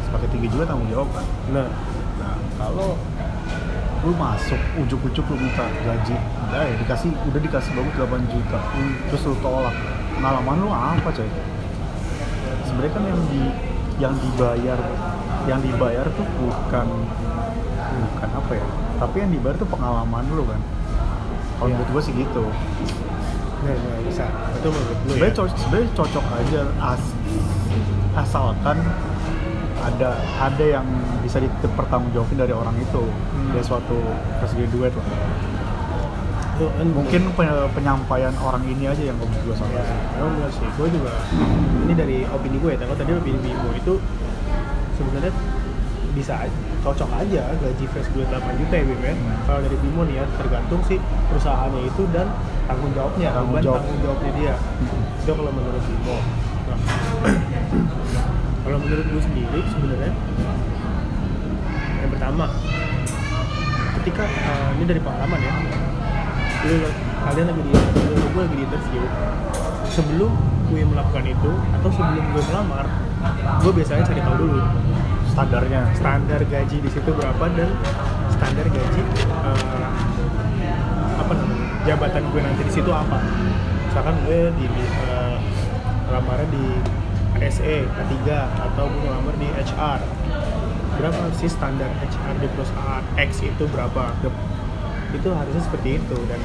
semakin 0.08 0.28
tinggi 0.32 0.48
juga 0.48 0.64
tanggung 0.64 0.88
jawab 0.88 1.08
kan. 1.12 1.26
Nah, 1.52 1.68
nah 2.16 2.34
kalau 2.56 2.96
lu 4.00 4.12
masuk 4.14 4.56
ujuk-ujuk 4.78 5.24
lu 5.28 5.36
minta 5.36 5.66
gaji 5.84 6.16
udah 6.48 6.62
ya 6.64 6.74
dikasih 6.80 7.10
udah 7.28 7.40
dikasih 7.42 7.70
bagus 7.76 7.94
8 7.98 8.32
juta 8.32 8.58
terus 9.12 9.22
lu 9.28 9.36
tolak. 9.40 9.74
Pengalaman 10.16 10.56
lu 10.58 10.68
apa 10.68 11.08
coy? 11.12 11.28
Sebenarnya 12.64 12.92
kan 12.92 13.02
yang 13.04 13.20
di 13.28 13.42
yang 13.98 14.14
dibayar 14.14 14.78
yang 15.44 15.60
dibayar 15.60 16.06
tuh 16.14 16.26
bukan 16.38 16.86
bukan 17.98 18.30
apa 18.30 18.52
ya 18.54 18.66
tapi 18.98 19.16
yang 19.22 19.30
dibayar 19.30 19.56
tuh 19.58 19.66
pengalaman 19.66 20.24
lu 20.30 20.46
kan 20.46 20.60
kalau 21.58 21.66
Iya. 21.66 21.74
menurut 21.74 21.90
gue 21.90 22.02
sih 22.02 22.14
gitu. 22.14 22.44
Nggak, 23.58 23.74
nggak 23.76 24.00
bisa. 24.06 24.24
Itu 24.54 24.68
menurut 24.68 24.96
gue 24.96 25.04
ya. 25.04 25.10
sebenarnya 25.10 25.34
cocok 25.34 25.56
sebenarnya 25.58 25.88
cocok 25.92 26.24
aja 26.32 26.60
as, 26.80 27.02
asalkan 28.16 28.78
ada 29.78 30.10
ada 30.36 30.64
yang 30.64 30.86
bisa 31.20 31.38
dipertanggungjawabin 31.38 32.38
dari 32.38 32.52
orang 32.52 32.74
itu. 32.76 33.02
Hmm. 33.02 33.50
dari 33.50 33.64
suatu 33.64 33.96
fresh 34.38 34.54
graduate 34.54 34.92
lah. 34.92 35.06
Kan 36.58 36.90
mungkin 36.90 37.22
pe- 37.32 37.70
penyampaian 37.72 38.34
orang 38.36 38.66
ini 38.66 38.84
aja 38.84 38.98
yang 39.00 39.14
menurut 39.14 39.38
gue 39.40 39.54
salah 39.54 39.78
ya 39.78 39.94
benar 40.20 40.50
sih. 40.50 40.66
Gue 40.74 40.90
juga 40.90 41.14
ini 41.82 41.94
dari 41.94 42.16
opini 42.26 42.58
gue 42.58 42.74
ya. 42.74 42.82
Tadi 42.82 43.10
opini 43.12 43.38
Bimo 43.38 43.70
itu 43.72 43.94
sebenarnya 44.94 45.30
bisa 46.12 46.34
aja- 46.36 46.66
cocok 46.78 47.10
aja 47.12 47.42
gaji 47.54 47.84
fresh 47.90 48.08
duit 48.12 48.28
8 48.28 48.38
juta 48.54 48.74
ya 48.74 48.84
Bim 48.86 49.00
ya. 49.00 49.12
Hmm. 49.12 49.36
kalau 49.44 49.60
dari 49.60 49.76
Bimo 49.78 50.02
nih 50.04 50.14
ya 50.18 50.24
tergantung 50.34 50.80
sih 50.86 50.98
perusahaannya 51.28 51.82
itu 51.84 52.02
dan 52.10 52.26
tanggung 52.64 52.92
jawabnya 52.92 53.28
Tanggung 53.32 53.58
jawab. 53.58 53.80
tanggung 53.82 54.00
jawabnya 54.00 54.30
dia. 54.36 54.54
Itu 55.18 55.30
kalau 55.32 55.50
menurut 55.50 55.82
Bimo 55.82 56.16
Nah, 56.68 56.76
kalau 58.62 58.76
menurut 58.76 59.06
gue 59.08 59.22
sendiri 59.24 59.60
sebenarnya 59.66 60.12
yang 61.98 62.10
pertama 62.12 62.44
ketika 63.98 64.22
eh, 64.28 64.68
ini 64.76 64.84
dari 64.84 65.00
pengalaman 65.00 65.40
ya 65.40 65.52
lu, 66.60 66.76
kalian 67.24 67.46
lagi 67.48 67.62
di 67.64 67.72
lu, 67.72 68.24
gue 68.28 68.42
lagi 68.44 68.52
di 68.54 68.64
interview 68.68 69.02
sebelum 69.88 70.32
gue 70.68 70.80
melakukan 70.84 71.24
itu 71.24 71.50
atau 71.80 71.88
sebelum 71.88 72.24
gue 72.28 72.42
melamar 72.52 72.86
gue 73.64 73.72
biasanya 73.72 74.02
cari 74.04 74.20
tahu 74.20 74.36
dulu 74.38 74.60
standarnya. 75.30 75.82
Standar 75.96 76.40
gaji 76.44 76.76
di 76.80 76.90
situ 76.90 77.10
berapa 77.12 77.44
dan 77.54 77.70
standar 78.34 78.66
gaji 78.68 79.02
eh, 79.26 79.88
apa 81.18 81.32
namanya 81.34 81.66
jabatan 81.84 82.22
gue 82.30 82.40
nanti 82.40 82.62
di 82.64 82.72
situ 82.72 82.90
apa? 82.90 83.18
Misalkan 83.88 84.16
gue 84.24 84.40
di 84.56 84.66
lamarnya 86.08 86.48
di 86.48 86.66
SE 87.52 87.76
K3 87.86 88.14
atau 88.56 88.84
gue 88.88 89.00
ngelamar 89.04 89.34
di 89.38 89.48
HR 89.52 90.00
berapa 90.98 91.30
sih 91.38 91.46
standar 91.46 91.86
HR 92.02 92.34
di 92.42 92.48
perusahaan? 92.50 93.02
X 93.14 93.46
itu 93.46 93.64
berapa? 93.70 94.10
Itu 95.14 95.28
harusnya 95.30 95.62
seperti 95.62 96.02
itu. 96.02 96.18
Dan 96.26 96.40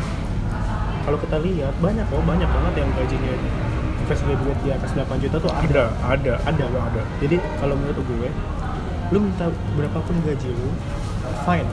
kalau 1.03 1.17
kita 1.17 1.41
lihat 1.41 1.73
banyak 1.81 2.05
kok 2.05 2.23
banyak 2.23 2.47
banget 2.47 2.73
yang 2.85 2.89
gajinya 2.93 3.33
fresh 4.05 4.23
graduate 4.27 4.61
di 4.61 4.69
atas 4.69 4.91
8 4.93 5.23
juta 5.23 5.37
tuh 5.41 5.51
ada 5.51 5.89
ada 6.05 6.33
ada 6.45 6.63
ada 6.69 6.79
ada. 6.93 7.01
Jadi 7.17 7.41
kalau 7.57 7.73
menurut 7.73 7.97
gue 8.05 8.29
lu 9.13 9.21
minta 9.21 9.45
berapapun 9.77 10.17
gaji 10.25 10.49
lu 10.49 10.69
fine 11.45 11.69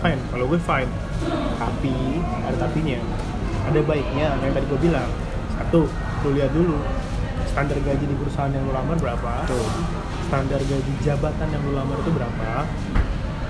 fine. 0.00 0.20
Kalau 0.32 0.44
gue 0.48 0.60
fine. 0.60 0.90
Tapi 1.60 1.94
ada 2.48 2.56
tapinya. 2.56 2.98
Ada 3.68 3.80
baiknya 3.84 4.26
yang 4.40 4.52
tadi 4.56 4.66
gue 4.66 4.80
bilang. 4.80 5.08
Satu 5.60 5.84
lu 6.24 6.28
lihat 6.34 6.50
dulu 6.56 6.80
standar 7.44 7.76
gaji 7.76 8.04
di 8.08 8.16
perusahaan 8.16 8.50
yang 8.50 8.64
lu 8.64 8.72
lamar 8.72 8.96
berapa? 8.96 9.44
Tuh. 9.46 9.68
standar 10.30 10.62
gaji 10.62 10.92
jabatan 11.02 11.48
yang 11.50 11.62
lu 11.66 11.72
lamar 11.76 11.98
itu 12.00 12.10
berapa? 12.14 12.64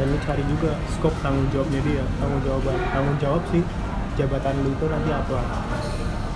Dan 0.00 0.06
lu 0.10 0.18
cari 0.24 0.42
juga 0.48 0.72
scope 0.96 1.18
tanggung 1.20 1.44
jawabnya 1.52 1.80
dia 1.84 2.02
tanggung 2.16 2.40
jawab 2.40 2.72
tanggung 2.88 3.18
jawab 3.20 3.42
sih 3.52 3.62
jabatan 4.18 4.54
lu 4.66 4.72
itu 4.74 4.84
nanti 4.90 5.10
apa. 5.14 5.38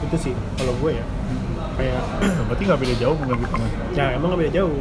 Itu 0.04 0.16
sih 0.20 0.32
kalau 0.60 0.76
gue 0.78 1.00
ya. 1.00 1.06
Kayak 1.74 2.02
berarti 2.46 2.62
nggak 2.70 2.80
beda 2.86 2.94
jauh 3.02 3.16
mungkin 3.18 3.36
gitu 3.42 3.54
ya 3.98 4.14
emang 4.14 4.30
gak 4.30 4.40
beda 4.46 4.52
jauh 4.62 4.78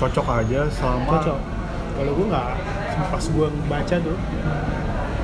cocok 0.00 0.26
aja 0.40 0.60
selama 0.72 1.04
cocok. 1.12 1.38
Kalau 2.00 2.12
gue 2.16 2.26
nggak 2.32 2.48
pas 3.00 3.24
gue 3.24 3.46
baca 3.68 3.94
tuh 4.00 4.16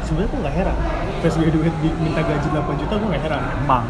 sebenarnya 0.04 0.28
gue 0.28 0.40
nggak 0.44 0.56
heran. 0.60 0.76
Fresh 1.24 1.36
graduate 1.40 1.76
di- 1.80 1.96
minta 2.04 2.20
gaji 2.20 2.48
8 2.52 2.80
juta 2.84 2.94
gue 3.00 3.08
nggak 3.08 3.24
heran. 3.24 3.42
Emang? 3.64 3.84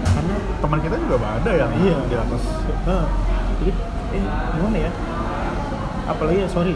Karena 0.00 0.34
teman 0.64 0.78
kita 0.80 0.96
juga 0.96 1.16
ada 1.20 1.50
yang 1.52 1.70
iya. 1.84 1.96
di 2.08 2.16
atas. 2.16 2.42
Ah, 2.88 3.04
jadi 3.60 3.72
eh 4.16 4.24
gimana 4.56 4.76
ya? 4.80 4.90
Apalagi 6.08 6.38
ya 6.42 6.48
sorry 6.48 6.74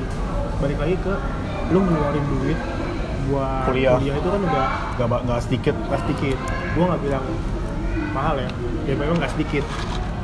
balik 0.61 0.79
lagi 0.79 0.95
ke 1.01 1.15
lu 1.73 1.81
ngeluarin 1.81 2.25
duit 2.29 2.59
buat 3.25 3.65
Kuliah. 3.73 3.97
itu 3.97 4.29
kan 4.29 4.41
udah 4.45 4.67
nggak 5.01 5.21
nggak 5.25 5.41
sedikit. 5.41 5.75
Nggak 5.89 6.01
sedikit. 6.05 6.39
Gue 6.77 6.85
nggak 6.85 7.01
bilang 7.01 7.25
mahal 8.13 8.37
ya. 8.37 8.49
Ya 8.85 8.95
memang 9.01 9.17
nggak 9.17 9.33
sedikit 9.33 9.65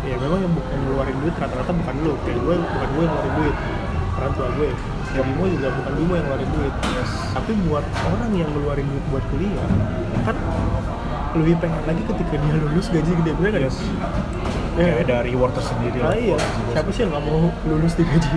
ya 0.03 0.17
memang 0.17 0.39
yang, 0.39 0.53
bu- 0.53 0.65
yang 0.67 0.81
ngeluarin 0.83 1.17
duit 1.19 1.35
rata-rata 1.35 1.73
bukan 1.73 1.95
lu 2.01 2.13
kayak 2.23 2.39
gue 2.39 2.55
bukan 2.57 2.89
gue 2.91 3.03
yang 3.03 3.13
ngeluarin 3.13 3.35
duit 3.37 3.55
orang 4.13 4.33
tua 4.33 4.49
gue 4.53 4.69
ya 5.11 5.21
Bimo 5.23 5.45
juga 5.47 5.69
bukan 5.73 5.93
Bimo 5.95 6.13
yang 6.15 6.25
ngeluarin 6.25 6.51
duit 6.51 6.73
tapi 7.31 7.51
buat 7.65 7.85
orang 8.07 8.31
yang 8.33 8.49
ngeluarin 8.51 8.87
duit 8.87 9.05
buat 9.09 9.25
kuliah 9.29 9.67
kan 10.23 10.37
lebih 11.31 11.55
pengen 11.59 11.83
lagi 11.85 12.03
ketika 12.05 12.35
dia 12.35 12.55
lulus 12.59 12.87
gaji 12.89 13.13
gede 13.15 13.33
bener 13.35 13.51
kan 13.53 13.63
Yes. 13.63 13.77
ya 14.71 14.87
kayak 14.87 15.03
ada 15.05 15.17
reward 15.23 15.53
tersendiri 15.53 15.99
Ah 15.99 16.09
lah 16.09 16.17
iya, 16.17 16.37
si 16.39 16.59
bos. 16.59 16.73
siapa 16.73 16.89
sih 16.91 17.01
yang 17.03 17.11
nggak 17.13 17.25
mau 17.25 17.41
lulus 17.65 17.93
di 17.93 18.05
gaji 18.05 18.31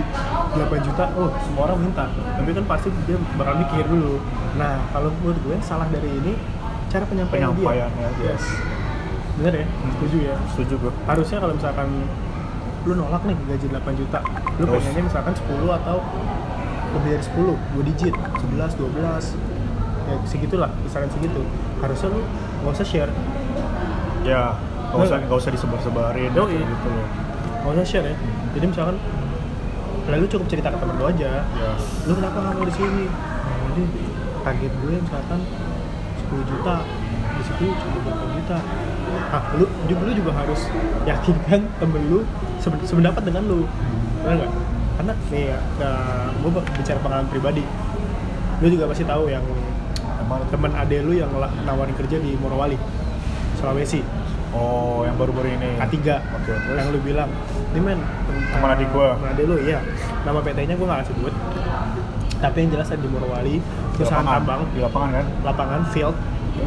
8 0.54 0.60
juta? 0.82 1.04
Oh, 1.14 1.30
semua 1.40 1.62
orang 1.66 1.78
minta. 1.80 2.04
Tapi 2.06 2.50
kan 2.52 2.62
pasti 2.64 2.86
dia 3.02 3.18
bakal 3.34 3.54
mikir 3.56 3.86
dulu. 3.86 4.22
Nah, 4.54 4.78
kalau 4.88 5.10
menurut 5.16 5.34
gue 5.40 5.56
salah 5.60 5.86
dari 5.88 6.06
ini 6.06 6.38
cara 6.86 7.02
penyampaian 7.02 7.50
Penyampaiannya, 7.50 8.08
dia. 8.14 8.28
yes. 8.30 8.44
Bener 9.40 9.52
ya? 9.62 9.66
Setuju 9.98 10.16
ya? 10.22 10.36
setuju 10.54 10.74
gue 10.78 10.92
Harusnya 11.10 11.38
kalau 11.42 11.54
misalkan 11.58 11.88
lu 12.84 12.92
nolak 13.00 13.22
nih 13.24 13.36
gaji 13.48 13.66
8 13.72 13.96
juta, 13.96 14.20
lu 14.60 14.68
Terus? 14.68 14.76
pengennya 14.76 15.02
misalkan 15.08 15.32
10 15.32 15.78
atau 15.80 15.96
lebih 16.94 17.08
dari 17.16 17.24
10, 17.24 17.80
2 17.80 17.88
digit, 17.90 18.14
11, 18.14 18.76
12 18.76 19.24
ya 20.04 20.16
segitulah, 20.28 20.70
kisaran 20.84 21.08
segitu 21.08 21.40
harusnya 21.80 22.08
lu 22.12 22.20
nggak 22.64 22.74
usah 22.76 22.86
share 22.86 23.12
ya 24.24 24.56
nggak 24.92 25.00
usah 25.04 25.16
Bener. 25.20 25.26
nggak 25.28 25.38
usah 25.40 25.50
disebar-sebarin 25.52 26.30
Yoi. 26.32 26.60
gitu 26.60 26.88
loh 26.88 27.08
nggak 27.64 27.72
usah 27.76 27.86
share 27.86 28.06
ya 28.08 28.16
jadi 28.56 28.64
misalkan 28.68 28.96
lalu 30.04 30.24
cukup 30.28 30.46
cerita 30.52 30.68
ke 30.68 30.78
temen 30.80 30.96
lu 31.00 31.04
aja 31.08 31.30
ya 31.40 31.72
lu 32.04 32.12
kenapa 32.16 32.36
nggak 32.40 32.54
mau 32.56 32.64
di 32.68 32.74
sini 32.76 33.04
nah, 33.08 33.56
jadi 33.72 33.82
target 34.44 34.72
gue 34.80 34.94
misalkan 35.00 35.40
10 36.28 36.50
juta 36.52 36.76
situ 37.56 37.72
cuma 37.72 37.98
berapa 38.02 38.24
juta. 38.32 38.58
Ah 39.30 39.42
lu 39.54 39.66
juga 39.86 40.02
lu 40.04 40.12
juga 40.14 40.32
harus 40.34 40.60
yakinkan 41.04 41.60
temen 41.78 42.02
lu 42.06 42.20
sependapat 42.60 43.22
dengan 43.22 43.42
lu. 43.44 43.60
Benar 44.22 44.34
nggak? 44.40 44.50
Karena 44.94 45.12
nih 45.28 45.44
ya 45.50 45.58
nah, 45.78 46.30
gue 46.32 46.50
bicara 46.78 46.98
pengalaman 47.02 47.28
pribadi. 47.28 47.64
Lu 48.62 48.66
juga 48.70 48.84
pasti 48.86 49.04
tahu 49.04 49.26
yang 49.26 49.42
teman. 50.50 50.72
ade 50.74 51.02
lu 51.02 51.12
yang 51.12 51.30
la- 51.34 51.52
nawarin 51.62 51.94
kerja 51.94 52.16
di 52.16 52.38
Morowali 52.38 52.78
Sulawesi. 53.58 54.00
Oh 54.54 55.02
yang 55.02 55.18
baru-baru 55.18 55.50
ini. 55.50 55.70
K3 55.76 55.94
oke 56.14 56.46
terus? 56.46 56.78
Yang 56.78 56.88
lu 56.94 56.98
bilang. 57.02 57.30
Ini 57.74 57.80
men 57.82 57.98
Teman 58.54 58.70
adik 58.70 58.86
gua. 58.94 59.18
teman 59.18 59.34
adik 59.34 59.44
lu 59.50 59.56
iya. 59.60 59.82
Nama 60.22 60.38
PT-nya 60.38 60.74
gua 60.78 60.86
nggak 60.94 61.00
kasih 61.04 61.14
sebut 61.18 61.34
tapi 62.34 62.60
yang 62.60 62.76
jelas 62.76 62.92
ada 62.92 63.00
di 63.00 63.08
Morowali 63.08 63.56
Di 63.56 63.96
perusahaan 63.96 64.20
lapangan. 64.20 64.44
tambang 64.44 64.60
di 64.76 64.80
lapangan 64.84 65.10
kan? 65.16 65.26
Lapangan 65.48 65.80
field 65.88 66.12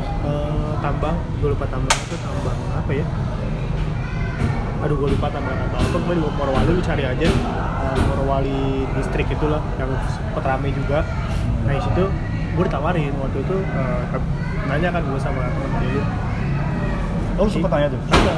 eh, 0.01 0.73
tambang 0.79 1.17
gue 1.41 1.49
lupa 1.51 1.65
tambang 1.67 1.97
itu 1.97 2.15
tambang 2.21 2.57
apa 2.73 2.91
ya? 2.93 3.05
Aduh 4.85 4.95
gue 4.97 5.09
lupa 5.13 5.27
tambang 5.33 5.57
apa. 5.57 5.77
Apa 5.81 5.97
gue 5.97 6.13
di 6.15 6.21
Morowali 6.21 6.71
lu 6.71 6.81
cari 6.81 7.03
aja. 7.03 7.27
Eh, 7.27 7.99
Morowali 8.09 8.85
distrik 8.97 9.27
itulah 9.29 9.61
yang 9.81 9.91
sempat 10.09 10.43
rame 10.45 10.69
juga. 10.73 11.05
Nah 11.65 11.73
di 11.73 11.81
situ 11.81 12.03
gue 12.57 12.63
ditawarin. 12.65 13.13
Waktu 13.17 13.37
itu 13.41 13.55
eh, 13.61 14.21
nanya 14.69 14.89
kan 14.93 15.01
gue 15.05 15.19
sama 15.19 15.41
temen 15.49 15.71
dia. 15.81 16.05
Oh 17.37 17.45
lu 17.45 17.51
sempet 17.53 17.69
tanya 17.69 17.87
tuh? 17.93 18.01
Iya. 18.09 18.35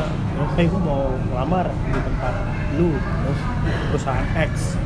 Hey, 0.55 0.71
gue 0.71 0.79
mau 0.79 1.11
ngelamar 1.31 1.67
di 1.67 1.99
tempat 1.99 2.33
lu, 2.79 2.95
terus 2.95 3.39
perusahaan 3.91 4.27
X. 4.39 4.79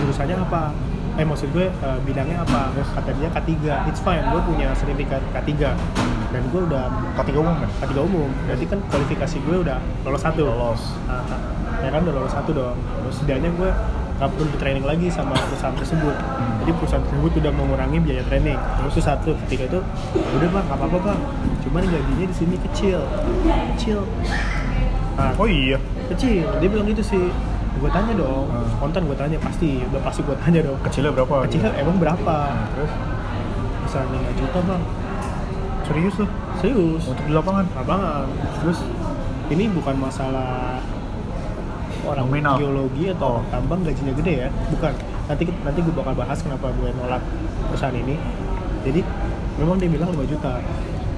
Jurusannya 0.00 0.36
apa? 0.36 0.72
Eh 1.20 1.26
maksud 1.28 1.52
gue 1.52 1.68
eh, 1.68 1.98
bidangnya 2.08 2.40
apa? 2.40 2.72
Terus 2.72 2.88
kata 2.96 3.12
dia 3.20 3.28
K3. 3.28 3.52
It's 3.92 4.00
fine, 4.00 4.24
gue 4.32 4.40
punya 4.40 4.72
sertifikat 4.72 5.20
K3 5.36 5.52
dan 6.32 6.42
gue 6.48 6.62
udah 6.64 6.88
ketiga 7.20 7.44
umum 7.44 7.60
kan 7.60 7.70
K3 7.84 7.92
umum. 8.00 8.28
Berarti 8.48 8.64
kan 8.64 8.80
kualifikasi 8.88 9.36
gue 9.44 9.56
udah 9.60 9.76
lolos 10.08 10.22
satu. 10.24 10.48
lolos 10.48 10.80
nah, 11.04 11.20
ya 11.84 11.92
kan 11.92 12.00
udah 12.08 12.14
lolos 12.24 12.32
satu 12.32 12.56
dong. 12.56 12.76
Terus 13.04 13.14
setidaknya 13.20 13.52
gue 13.52 13.68
nggak 14.16 14.28
perlu 14.32 14.48
di 14.48 14.58
training 14.64 14.84
lagi 14.88 15.06
sama 15.12 15.36
perusahaan 15.36 15.76
tersebut. 15.76 16.16
Jadi 16.64 16.70
perusahaan 16.72 17.04
tersebut 17.04 17.32
udah 17.44 17.52
mengurangi 17.52 17.98
biaya 18.00 18.24
training. 18.24 18.56
Terus 18.80 18.92
itu 18.96 19.02
satu, 19.04 19.30
ketika 19.44 19.76
itu 19.76 19.80
udah 20.40 20.48
bang, 20.56 20.64
nggak 20.72 20.78
apa-apa 20.80 20.98
bang. 21.04 21.20
Cuman 21.68 21.84
gajinya 21.84 22.26
di 22.32 22.36
sini 22.36 22.56
kecil, 22.64 23.04
kecil. 23.76 24.08
Nah, 25.20 25.36
oh 25.36 25.44
iya 25.44 25.76
kecil. 26.08 26.48
Dia 26.64 26.68
bilang 26.72 26.88
gitu 26.88 27.04
sih. 27.04 27.28
Gue 27.80 27.88
tanya 27.88 28.12
dong, 28.12 28.44
Hmm. 28.46 28.68
spontan 28.70 29.02
gue 29.02 29.16
tanya 29.16 29.38
pasti, 29.40 29.80
udah 29.82 30.00
pasti 30.00 30.20
gue 30.20 30.36
tanya 30.36 30.60
dong. 30.62 30.76
kecilnya 30.82 31.12
berapa 31.12 31.34
Kecilnya 31.44 31.70
emang 31.74 31.96
berapa? 31.96 32.36
Nah, 32.46 32.68
terus 32.70 32.92
Bisa 33.80 33.98
5 34.04 34.30
juta 34.36 34.58
bang. 34.62 34.82
serius 35.82 36.14
tuh 36.14 36.28
Serius. 36.60 37.02
untuk 37.04 37.24
di 37.24 37.32
lapangan 37.32 37.64
Lapangan. 37.74 38.22
Terus 38.60 38.78
ini 39.48 39.64
bukan 39.66 39.96
masalah 39.96 40.78
orang 42.02 42.26
Nominal. 42.26 42.54
geologi 42.56 43.10
atau 43.10 43.40
Oh. 43.40 43.44
tambang 43.50 43.80
gajinya 43.80 44.14
gede 44.14 44.34
ya 44.38 44.48
bukan 44.68 44.92
nanti 45.26 45.42
nanti 45.58 45.78
gue 45.80 45.90
bakal 45.92 46.14
bahas 46.14 46.38
kenapa 46.38 46.70
gue 46.70 46.88
nolak 46.92 47.20
perusahaan 47.66 47.92
ini 47.92 48.14
jadi 48.80 49.00
memang 49.56 49.76
dia 49.76 49.90
bilang 49.90 50.08
5 50.10 50.24
juta 50.24 50.62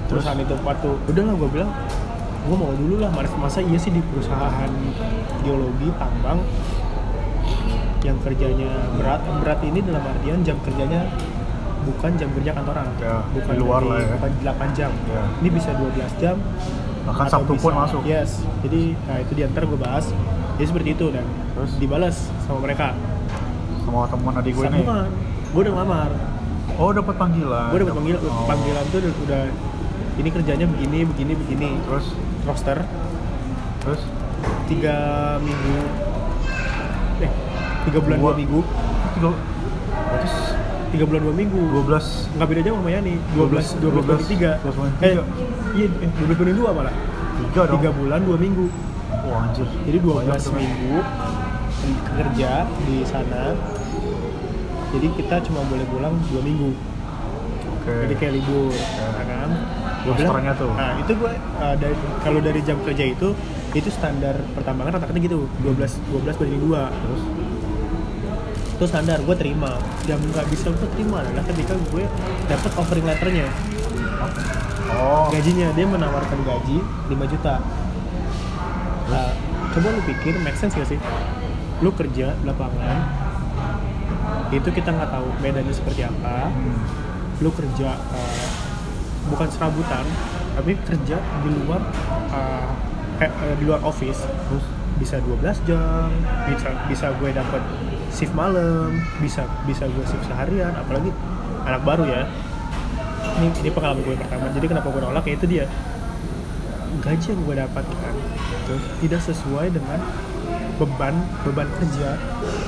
perusahaan 0.07 0.35
itu 0.37 0.55
waktu 0.59 0.89
udah 1.07 1.23
lah 1.23 1.35
gue 1.35 1.49
bilang 1.51 1.71
gue 2.43 2.55
mau 2.55 2.71
dulu 2.73 2.99
lah 2.99 3.09
masa, 3.09 3.35
masa 3.37 3.59
iya 3.59 3.77
sih 3.77 3.89
di 3.89 4.03
perusahaan 4.03 4.71
geologi 5.41 5.87
tambang 5.95 6.43
yang 8.03 8.19
kerjanya 8.19 8.67
berat 8.93 9.23
berat 9.39 9.59
ini 9.63 9.79
dalam 9.79 10.03
artian 10.03 10.43
jam 10.43 10.59
kerjanya 10.59 11.07
bukan 11.83 12.11
jam 12.15 12.31
kerja 12.31 12.51
kantoran. 12.53 12.87
Ya, 12.97 13.23
bukan 13.29 13.53
di 13.53 13.59
luar 13.59 13.81
dari- 13.81 13.89
lah 13.89 13.97
ya. 13.97 14.07
bukan 14.13 14.31
8 14.41 14.69
jam. 14.71 14.91
Ya. 15.05 15.23
ini 15.39 15.49
bisa 15.51 15.69
12 15.71 16.11
jam 16.17 16.35
bahkan 17.03 17.27
Sabtu 17.27 17.53
pun 17.55 17.71
masuk. 17.73 18.01
Yes. 18.03 18.43
Jadi 18.59 18.95
nah 19.03 19.19
itu 19.19 19.31
di 19.33 19.43
antar 19.43 19.63
gue 19.63 19.75
bahas. 19.75 20.07
Jadi 20.53 20.65
seperti 20.65 20.89
itu 20.93 21.05
dan 21.09 21.23
Terus? 21.53 21.71
dibalas 21.75 22.15
sama 22.43 22.59
mereka. 22.61 22.95
Sama 23.83 24.07
teman 24.07 24.33
adik 24.35 24.51
gue 24.53 24.63
Sama. 24.63 24.71
Ini 24.73 24.83
gue 25.49 25.61
udah 25.61 25.73
ngelamar. 25.73 26.11
Oh 26.73 26.89
dapat 26.91 27.15
panggilan. 27.15 27.67
Gue 27.69 27.77
udah 27.81 27.87
panggil 27.93 28.15
Oh. 28.21 28.47
panggilan 28.47 28.83
tuh 28.87 28.99
udah, 28.99 29.13
udah 29.21 29.41
ini 30.13 30.29
kerjanya 30.29 30.65
begini 30.65 31.03
begini 31.03 31.33
begini. 31.35 31.69
Terus? 31.83 32.05
Roster. 32.43 32.77
Terus? 33.81 34.01
Tiga 34.65 34.95
minggu. 35.39 35.77
Eh 37.19 37.31
tiga 37.83 37.99
bulan 37.99 38.17
dua 38.17 38.25
Dua. 38.25 38.35
minggu. 38.35 38.59
Tiga. 39.13 39.29
Berarti 39.93 40.29
tiga 40.89 41.03
bulan 41.05 41.21
dua 41.23 41.33
minggu. 41.33 41.59
12 41.83 42.37
nggak 42.37 42.47
beda 42.47 42.61
jauh 42.61 42.77
sama 42.77 42.89
Yani 42.91 43.13
12 43.33 43.81
12 43.81 44.05
banding 44.05 44.29
3 44.29 44.61
12 44.61 44.77
banding 44.77 44.97
eh 44.99 45.09
tiga. 45.09 45.23
iya 45.73 45.87
eh, 45.99 46.09
12 46.21 46.37
banding 46.37 46.57
2 46.59 46.69
malah. 46.71 46.95
Tiga 47.33 47.61
dong. 47.65 47.81
3 47.81 47.99
bulan 47.99 48.19
2 48.21 48.37
minggu. 48.39 48.65
Wah 49.23 49.39
anjir. 49.41 49.67
Jadi 49.83 49.97
12 49.97 50.13
Banyak 50.21 50.37
tuh. 50.37 50.53
minggu 50.53 50.95
kerja 52.13 52.51
di 52.85 52.97
sana. 53.03 53.43
Jadi 54.93 55.07
kita 55.17 55.35
cuma 55.41 55.65
boleh 55.65 55.85
pulang 55.89 56.13
2 56.29 56.39
minggu. 56.39 56.69
Oke. 57.73 57.93
Jadi 58.05 58.13
kayak 58.15 58.33
libur 58.37 58.69
ya 58.71 59.23
kan 59.25 59.49
Rosternya 60.03 60.53
tuh. 60.59 60.71
nah 60.75 60.99
itu 60.99 61.11
gue 61.15 61.31
uh, 61.33 61.75
dari 61.79 61.95
kalau 62.19 62.39
dari 62.43 62.59
jam 62.67 62.75
kerja 62.83 63.05
itu 63.07 63.31
itu 63.71 63.89
standar 63.89 64.35
pertambangan 64.51 64.99
rata-rata 64.99 65.17
gitu 65.17 65.47
12 65.63 65.79
12 66.11 66.39
banding 66.39 66.61
2 66.61 66.75
terus? 66.75 67.21
Itu 68.73 68.85
standar 68.89 69.17
gue 69.23 69.35
terima. 69.39 69.79
Yang 70.05 70.19
nggak 70.33 70.45
bisa 70.51 70.67
gue 70.75 70.89
terima 70.97 71.23
adalah 71.23 71.43
ketika 71.47 71.73
gue 71.89 72.03
dapet 72.51 72.71
offering 72.75 73.05
letternya. 73.07 73.47
Oh. 74.93 75.31
Gajinya 75.31 75.73
dia 75.73 75.85
menawarkan 75.87 76.39
gaji 76.45 76.77
5 77.09 77.33
juta. 77.33 77.55
Nah, 79.09 79.29
coba 79.73 79.87
lu 79.89 80.01
pikir 80.05 80.33
make 80.43 80.57
sense 80.57 80.77
gak 80.77 80.89
sih? 80.89 80.99
Lu 81.81 81.89
kerja 81.91 82.37
lapangan 82.45 83.23
itu 84.53 84.69
kita 84.69 84.93
nggak 84.93 85.09
tahu 85.09 85.27
medannya 85.41 85.73
seperti 85.73 86.05
apa. 86.05 86.53
Hmm. 86.53 86.77
lu 87.41 87.49
kerja 87.49 87.97
uh, 87.97 88.47
bukan 89.27 89.47
serabutan 89.47 90.03
tapi 90.53 90.77
kerja 90.85 91.17
di 91.17 91.49
luar 91.65 91.81
uh, 92.29 92.71
eh, 93.21 93.29
eh, 93.29 93.55
di 93.57 93.63
luar 93.65 93.81
office. 93.85 94.25
Terus? 94.25 94.65
Bisa 94.93 95.17
12 95.19 95.41
jam 95.65 96.07
bisa 96.47 96.69
bisa 96.85 97.05
gue 97.17 97.29
dapat 97.33 97.61
shift 98.13 98.31
malam 98.37 98.93
bisa 99.19 99.41
bisa 99.65 99.89
gue 99.89 100.05
shift 100.05 100.21
seharian 100.29 100.69
apalagi 100.77 101.09
anak 101.65 101.81
baru 101.81 102.05
ya. 102.05 102.23
Ini 103.41 103.47
ini 103.65 103.69
pengalaman 103.73 104.05
gue 104.05 104.15
pertama. 104.15 104.45
Jadi 104.53 104.65
kenapa 104.69 104.87
gue 104.93 105.01
nolak? 105.01 105.25
Ya 105.25 105.33
itu 105.33 105.47
dia. 105.49 105.65
Gaji 107.01 107.25
yang 107.33 107.41
gue 107.41 107.55
dapatkan 107.57 108.13
terus? 108.63 108.83
tidak 109.03 109.21
sesuai 109.27 109.75
dengan 109.75 109.99
beban 110.77 111.15
beban 111.43 111.67
kerja 111.77 112.15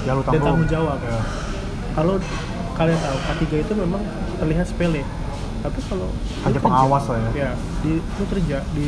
ya 0.06 0.12
dan 0.14 0.26
tanggung. 0.26 0.44
tanggung 0.44 0.70
jawab. 0.70 0.98
Ya. 1.02 1.22
kalau 1.96 2.16
kalian 2.76 3.00
tahu 3.00 3.18
K3 3.24 3.44
itu 3.63 3.74
memang 3.80 4.04
terlihat 4.36 4.68
sepele 4.68 5.08
tapi 5.65 5.80
kalau 5.82 6.06
lu 6.06 6.17
Hanya 6.39 6.45
kerja- 6.51 6.62
pengawas 6.62 7.04
lah 7.06 7.17
ya. 7.17 7.30
ya 7.36 7.51
di 7.82 7.91
lu 7.97 8.23
kerja 8.28 8.58
di 8.71 8.88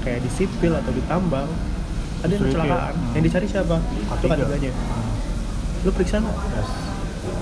kayak 0.00 0.20
di 0.20 0.30
sipil 0.30 0.72
atau 0.74 0.90
di 0.90 1.02
tambang 1.04 1.48
ada 2.18 2.28
yang 2.28 2.40
ya. 2.40 2.48
kecelakaan 2.48 2.94
Hmm. 2.94 3.12
yang 3.12 3.22
dicari 3.22 3.46
siapa 3.46 3.76
itu 3.78 4.14
K3. 4.20 4.32
K3 4.34 4.54
nya 4.58 4.72
Ah, 4.72 5.06
lu 5.80 5.90
periksa 5.90 6.16
nggak 6.18 6.36
yes. 6.52 6.70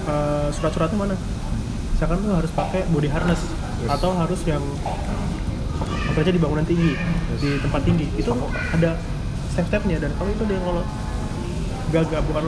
Eh, 0.02 0.48
surat-suratnya 0.52 0.96
mana 0.96 1.14
misalkan 1.92 2.18
lu 2.20 2.34
harus 2.34 2.50
pakai 2.50 2.86
body 2.88 3.06
harness 3.06 3.42
Yes. 3.78 3.90
atau 3.90 4.10
harus 4.12 4.40
yang 4.44 4.62
kerja 6.12 6.28
di 6.28 6.38
bangunan 6.38 6.62
tinggi 6.62 6.92
di 7.36 7.50
tempat 7.58 7.82
tinggi 7.82 8.06
itu 8.12 8.30
ada 8.70 8.94
step-stepnya 9.48 9.96
dan 9.98 10.10
kalau 10.14 10.28
itu 10.28 10.42
dia 10.44 10.58
kalau 10.60 10.82
gagal 11.90 12.20
bukan 12.24 12.44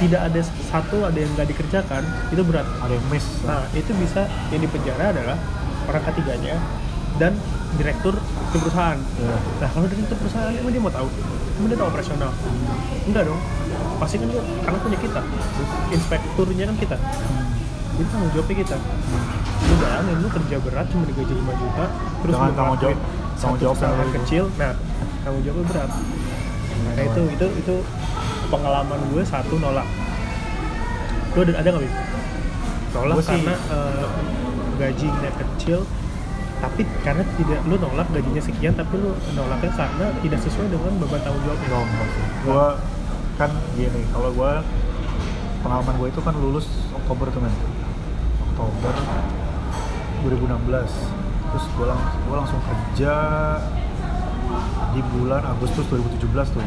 tidak 0.00 0.20
ada 0.32 0.40
satu 0.72 1.04
ada 1.04 1.18
yang 1.20 1.30
nggak 1.36 1.48
dikerjakan 1.52 2.02
itu 2.32 2.40
berat. 2.40 2.64
Ada 2.80 2.96
yang 2.96 3.06
miss. 3.12 3.26
Nah 3.44 3.68
itu 3.76 3.92
bisa 4.00 4.24
yang 4.48 4.64
dipenjara 4.64 5.12
adalah 5.12 5.36
orang 5.84 6.02
ketiganya 6.08 6.56
dan 7.20 7.36
direktur 7.76 8.16
di 8.50 8.58
perusahaan. 8.58 8.96
Ya. 8.96 9.36
nah 9.60 9.68
kalau 9.68 9.86
direktur 9.86 10.16
perusahaan 10.16 10.50
emang 10.56 10.72
dia 10.72 10.82
mau 10.82 10.92
tahu? 10.92 11.08
Emang 11.60 11.68
dia 11.68 11.78
tahu 11.78 11.88
operasional? 11.92 12.30
Enggak 13.04 13.22
dong. 13.28 13.40
Pasti 14.00 14.16
kan 14.16 14.26
dia 14.32 14.42
karena 14.64 14.78
punya 14.80 14.98
kita. 14.98 15.20
Inspekturnya 15.92 16.64
kan 16.72 16.76
kita. 16.80 16.96
Hmm. 16.96 17.48
itu 18.00 18.08
tanggung 18.08 18.32
jawabnya 18.32 18.56
kita. 18.64 18.76
Lu 19.60 19.74
bayangin 19.76 20.16
lu 20.24 20.28
kerja 20.32 20.56
berat 20.64 20.86
cuma 20.88 21.04
digaji 21.04 21.32
5 21.36 21.52
juta 21.52 21.84
terus 22.24 22.32
Jangan 22.32 22.52
tanggung 22.56 22.78
jawab- 22.80 23.02
tanggung 23.36 23.60
jawab 23.60 23.76
kecil. 24.16 24.44
Nah 24.56 24.72
tanggung 25.20 25.42
jawabnya 25.44 25.64
berat. 25.68 25.90
Nah 26.80 27.02
itu 27.04 27.22
itu 27.28 27.46
itu 27.60 27.74
pengalaman 28.50 29.00
gue 29.08 29.22
satu 29.22 29.54
nolak 29.56 29.86
lu 31.30 31.40
ada 31.46 31.62
nggak 31.62 31.78
Bim? 31.80 31.94
nolak 32.90 33.14
Gue 33.14 33.22
sih- 33.22 33.32
karena 33.32 33.54
eh, 33.54 34.06
gajinya 34.76 35.30
kecil 35.32 35.80
tapi 36.60 36.82
karena 37.00 37.24
tidak 37.38 37.60
lu 37.64 37.78
nolak 37.78 38.04
gajinya 38.10 38.42
sekian 38.42 38.74
tapi 38.74 38.98
lu 38.98 39.16
nolaknya 39.32 39.72
karena 39.72 40.06
tidak 40.20 40.40
sesuai 40.42 40.68
dengan 40.68 40.92
beban 40.98 41.20
tanggung 41.22 41.40
jawabnya 41.40 42.04
sih. 42.10 42.24
Gua 42.44 42.76
kan 43.40 43.48
gini, 43.72 44.04
kalau 44.12 44.28
gua 44.30 44.60
pengalaman 45.60 45.96
gue 45.96 46.08
itu 46.12 46.20
kan 46.20 46.36
lulus 46.36 46.68
Oktober 46.92 47.32
tuh 47.32 47.40
men. 47.40 47.54
Oktober 48.52 48.92
2016. 50.20 50.92
Terus 51.48 51.64
gue 51.72 51.86
lang 51.88 52.00
gua 52.28 52.36
langsung 52.44 52.60
kerja 52.60 53.14
di 54.92 55.00
bulan 55.16 55.42
Agustus 55.46 55.88
2017 55.88 56.28
tuh. 56.52 56.60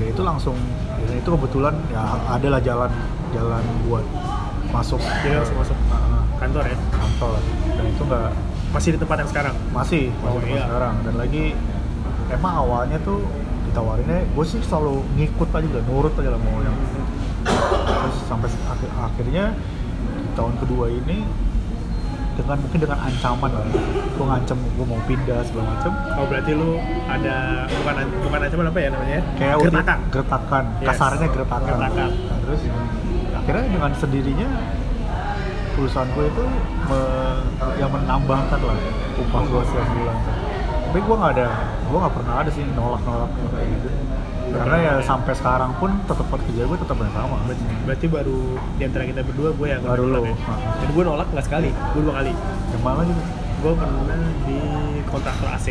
Ya 0.00 0.06
itu 0.08 0.22
langsung, 0.24 0.56
ya 0.96 1.12
itu 1.12 1.28
kebetulan 1.28 1.74
ya 1.92 2.00
adalah 2.32 2.60
jalan 2.64 2.88
jalan 3.36 3.62
buat 3.84 4.04
masuk. 4.72 4.96
Jadi 4.96 5.36
langsung 5.36 5.58
masuk 5.60 5.76
uh, 5.92 6.24
kantor 6.40 6.64
ya? 6.64 6.76
Kantor. 6.88 7.36
Dan 7.76 7.84
itu 7.84 8.02
nggak 8.08 8.28
masih 8.72 8.90
di 8.96 8.98
tempat 8.98 9.16
yang 9.20 9.30
sekarang? 9.30 9.54
Masih 9.76 10.08
masih 10.24 10.24
Oh, 10.24 10.40
tempat 10.40 10.56
iya. 10.56 10.64
sekarang. 10.64 10.94
Dan 11.04 11.14
lagi 11.20 11.44
emang 12.32 12.54
awalnya 12.64 12.98
tuh 13.04 13.20
ditawarinnya 13.70 14.26
gue 14.34 14.44
sih 14.48 14.58
selalu 14.66 15.04
ngikut 15.14 15.48
aja 15.52 15.66
udah 15.68 15.82
nurut 15.86 16.14
aja 16.18 16.30
lah 16.34 16.40
mau 16.42 16.58
yang 16.58 16.74
terus 17.86 18.16
sampai 18.26 18.50
akhir 18.66 18.90
akhirnya 18.98 19.44
di 19.94 20.30
tahun 20.34 20.54
kedua 20.58 20.90
ini 20.90 21.22
dengan 22.40 22.56
mungkin 22.58 22.78
dengan 22.78 22.98
ancaman 22.98 23.50
lah 23.50 23.64
gue 24.10 24.24
ngancam 24.26 24.58
gue 24.58 24.86
mau 24.86 25.00
pindah 25.04 25.40
segala 25.42 25.64
macam 25.70 25.92
Oh 26.12 26.24
berarti 26.24 26.52
lu 26.52 26.70
ada 27.06 27.36
bukan 27.70 27.94
bukan 28.20 28.38
ancaman 28.42 28.66
apa 28.66 28.78
ya 28.78 28.88
namanya? 28.90 29.20
kayak 29.34 29.54
gertakan. 29.62 29.98
gertakan 30.10 30.64
Yes. 30.74 30.88
kasarnya 30.88 31.26
gertakan, 31.30 31.68
Gertakan. 31.70 32.10
Nah, 32.10 32.38
terus 32.40 32.60
akhirnya 33.34 33.64
dengan 33.70 33.92
sendirinya 33.94 34.48
perusahaan 35.70 36.08
gue 36.10 36.24
itu 36.26 36.44
me- 36.86 37.42
yang 37.76 37.90
menambahkan 37.90 38.60
lah 38.60 38.78
upah 39.16 39.42
gue 39.42 39.62
setiap 39.64 39.88
bulan 39.90 40.16
tapi 40.90 40.98
gue 41.00 41.16
nggak 41.16 41.32
ada 41.32 41.48
gue 41.80 41.98
nggak 41.98 42.14
pernah 42.16 42.34
ada 42.36 42.50
sih 42.50 42.64
nolak 42.68 43.02
nolak 43.04 43.30
kayak 43.48 43.68
gitu 43.70 43.88
karena 44.50 44.76
ya 44.76 44.94
sampai 45.00 45.30
sekarang 45.32 45.70
pun 45.78 45.94
tetap 46.04 46.26
kerja 46.26 46.62
gue 46.66 46.78
tetap 46.82 46.96
yang 46.98 47.14
sama 47.14 47.38
Ber- 47.46 47.62
Berarti 47.80 48.06
baru 48.06 48.38
di 48.74 48.82
antara 48.82 49.04
kita 49.04 49.20
berdua 49.22 49.50
gue 49.52 49.68
yang 49.68 49.82
Baru 49.82 50.04
lu. 50.04 50.22
ya. 50.24 50.34
Dan 50.76 50.88
gue 50.90 51.04
nolak 51.04 51.26
nggak 51.30 51.42
sekali, 51.44 51.70
gue 51.70 52.02
dua 52.02 52.14
kali. 52.16 52.32
yang 52.68 52.82
mana 52.82 53.00
gitu 53.02 53.22
Gue 53.60 53.72
pernah 53.72 54.18
di 54.44 54.58
kontraktor 55.06 55.48
AC. 55.48 55.68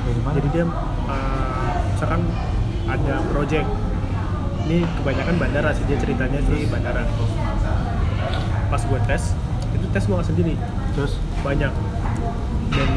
dari 0.00 0.20
mana 0.20 0.34
Jadi 0.36 0.48
dia 0.50 0.64
uh, 0.64 1.70
misalkan 1.90 2.22
ada 2.86 3.14
project 3.26 3.66
ini 4.62 4.78
kebanyakan 4.96 5.34
bandara 5.36 5.70
sih 5.72 5.82
dia 5.84 5.98
ceritanya 5.98 6.38
sih 6.44 6.70
bandara. 6.70 7.02
Pas 8.66 8.78
gue 8.80 9.00
tes, 9.04 9.34
itu 9.72 9.86
tes 9.88 10.02
gue 10.04 10.14
nggak 10.14 10.28
sendiri, 10.28 10.54
terus 10.94 11.12
banyak 11.40 11.74
dan 12.70 12.90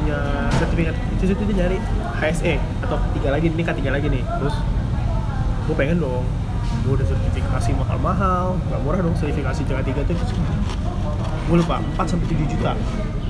punya 0.00 0.18
sertifikat 0.56 0.94
itu 1.12 1.22
itu 1.28 1.44
dia 1.52 1.56
nyari 1.60 1.76
HSE 2.16 2.54
atau 2.88 2.96
ketiga 3.12 3.28
lagi 3.36 3.46
ini 3.52 3.62
ketiga 3.62 3.90
lagi 3.92 4.06
nih. 4.08 4.24
Terus 4.24 4.56
gue 5.68 5.74
pengen 5.76 6.00
dong 6.00 6.24
gue 6.80 6.92
udah 6.96 7.06
sertifikasi 7.06 7.70
mahal-mahal 7.76 8.56
gak 8.72 8.80
murah 8.80 9.00
dong 9.04 9.14
sertifikasi 9.20 9.60
tingkat 9.68 9.84
tiga 9.84 10.00
tuh. 10.08 10.16
Gue 11.52 11.56
lupa 11.60 11.82
4 11.98 12.10
sampai 12.16 12.26
7 12.32 12.48
juta. 12.56 12.72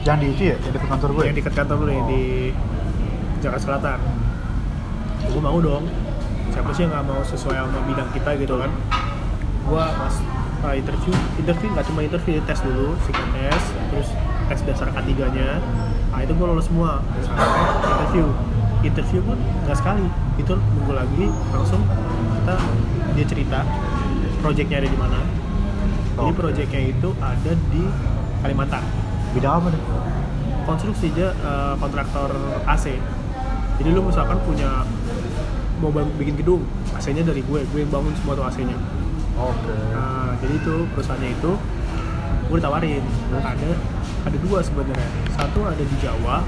Yang 0.06 0.16
di 0.16 0.26
itu 0.30 0.42
ya 0.54 0.56
yang 0.62 0.72
di 0.72 0.80
kantor 0.80 1.10
gue 1.18 1.24
yang 1.26 1.36
dekat 1.36 1.54
kantor 1.58 1.76
nih 1.84 1.98
Oh. 1.98 2.06
di 2.06 2.22
Jakarta 3.42 3.62
Selatan. 3.66 3.98
Gue 5.26 5.42
mau 5.42 5.58
dong 5.58 5.84
siapa 6.50 6.70
sih 6.74 6.86
yang 6.86 6.92
nggak 6.94 7.04
mau 7.06 7.20
sesuai 7.26 7.56
sama 7.58 7.80
bidang 7.90 8.08
kita 8.14 8.30
gitu 8.38 8.54
kan? 8.62 8.70
Gue 9.66 9.82
pas 9.82 10.14
uh, 10.64 10.74
interview 10.76 11.14
interview 11.40 11.68
nggak 11.74 11.86
cuma 11.90 12.00
interview 12.04 12.38
tes 12.46 12.60
dulu 12.62 12.94
psikotes 13.02 13.64
terus 13.90 14.08
tes 14.50 14.60
dasar 14.66 14.88
K 14.92 14.98
3 15.02 15.36
nya 15.36 15.48
nah 16.20 16.28
itu 16.28 16.36
gue 16.36 16.46
lolos 16.52 16.68
semua. 16.68 17.00
Sampai 17.24 17.48
interview. 17.96 18.26
Interview 18.84 19.20
pun 19.24 19.40
nggak 19.64 19.78
sekali. 19.80 20.04
Itu 20.36 20.52
nunggu 20.52 20.92
lagi 20.92 21.24
langsung 21.48 21.80
kita 22.36 22.54
dia 23.16 23.24
cerita 23.24 23.58
projectnya 24.44 24.84
ada 24.84 24.88
di 24.92 24.98
mana. 25.00 25.16
Jadi 26.12 26.28
Oke. 26.28 26.36
projectnya 26.36 26.82
itu 26.92 27.08
ada 27.16 27.52
di 27.72 27.82
Kalimantan. 28.44 28.84
Bidang 29.32 29.64
apa 29.64 29.68
nih 29.72 29.82
konstruksi 30.68 31.08
aja 31.16 31.32
eh, 31.32 31.74
kontraktor 31.80 32.30
AC 32.68 32.94
jadi 33.80 33.96
lu 33.96 34.04
misalkan 34.04 34.36
punya 34.44 34.84
mau 35.80 35.88
bangun- 35.88 36.12
bikin 36.20 36.36
gedung 36.36 36.62
AC-nya 36.92 37.24
dari 37.24 37.40
gue 37.40 37.64
gue 37.64 37.80
yang 37.80 37.88
bangun 37.88 38.12
semua 38.12 38.36
tuh 38.36 38.44
AC-nya 38.44 38.76
oke. 39.40 39.72
Nah 39.96 40.36
jadi 40.36 40.60
itu 40.60 40.74
perusahaannya 40.92 41.32
itu 41.32 41.50
gue 42.46 42.56
ditawarin 42.60 43.02
ada 43.40 43.70
ada 44.26 44.36
dua 44.40 44.58
sebenarnya. 44.60 45.10
Satu 45.36 45.64
ada 45.64 45.82
di 45.82 45.96
Jawa 46.00 46.44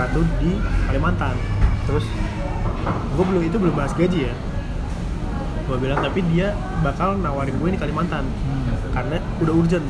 satu 0.00 0.24
di 0.40 0.56
Kalimantan. 0.88 1.36
Terus 1.84 2.06
gue 2.88 3.24
belum 3.28 3.42
itu 3.44 3.56
belum 3.60 3.74
bahas 3.76 3.92
gaji 3.92 4.32
ya. 4.32 4.34
Gue 5.68 5.76
bilang 5.76 6.00
tapi 6.00 6.24
dia 6.32 6.56
bakal 6.80 7.20
nawarin 7.20 7.54
gue 7.60 7.68
di 7.76 7.78
Kalimantan 7.78 8.24
karena 8.96 9.20
udah 9.44 9.54
urgent. 9.54 9.86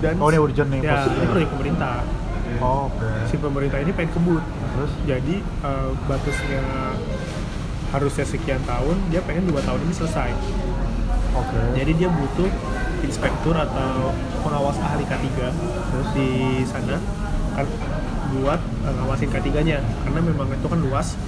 Dan 0.00 0.16
oh 0.16 0.32
ini 0.32 0.40
urgent 0.40 0.68
nih 0.72 0.80
ya 0.80 1.04
posisinya. 1.04 1.20
ini 1.20 1.26
proyek 1.28 1.48
pemerintah. 1.52 1.96
Oh, 2.58 2.90
oke. 2.90 3.08
Si 3.30 3.36
pemerintah 3.38 3.78
ini 3.78 3.92
pengen 3.94 4.10
kebut. 4.16 4.42
Terus? 4.42 4.92
Jadi 5.06 5.36
eh, 5.44 5.90
batasnya 6.08 6.64
harusnya 7.90 8.24
sekian 8.26 8.62
tahun 8.64 8.96
dia 9.12 9.20
pengen 9.22 9.46
dua 9.50 9.60
tahun 9.62 9.84
ini 9.84 9.94
selesai. 9.94 10.30
Oke. 11.36 11.60
Jadi 11.76 11.92
dia 11.94 12.08
butuh 12.08 12.50
inspektur 13.04 13.54
atau 13.56 14.12
pengawas 14.40 14.76
ahli 14.80 15.04
K3 15.04 15.28
di 16.14 16.28
sana 16.64 16.96
kan 17.56 17.66
buat 18.30 18.60
eh, 18.62 18.92
ngawasin 18.94 19.28
K3 19.30 19.48
nya. 19.66 19.78
Karena 20.06 20.20
memang 20.22 20.46
itu 20.50 20.66
kan 20.70 20.78
luas 20.78 21.18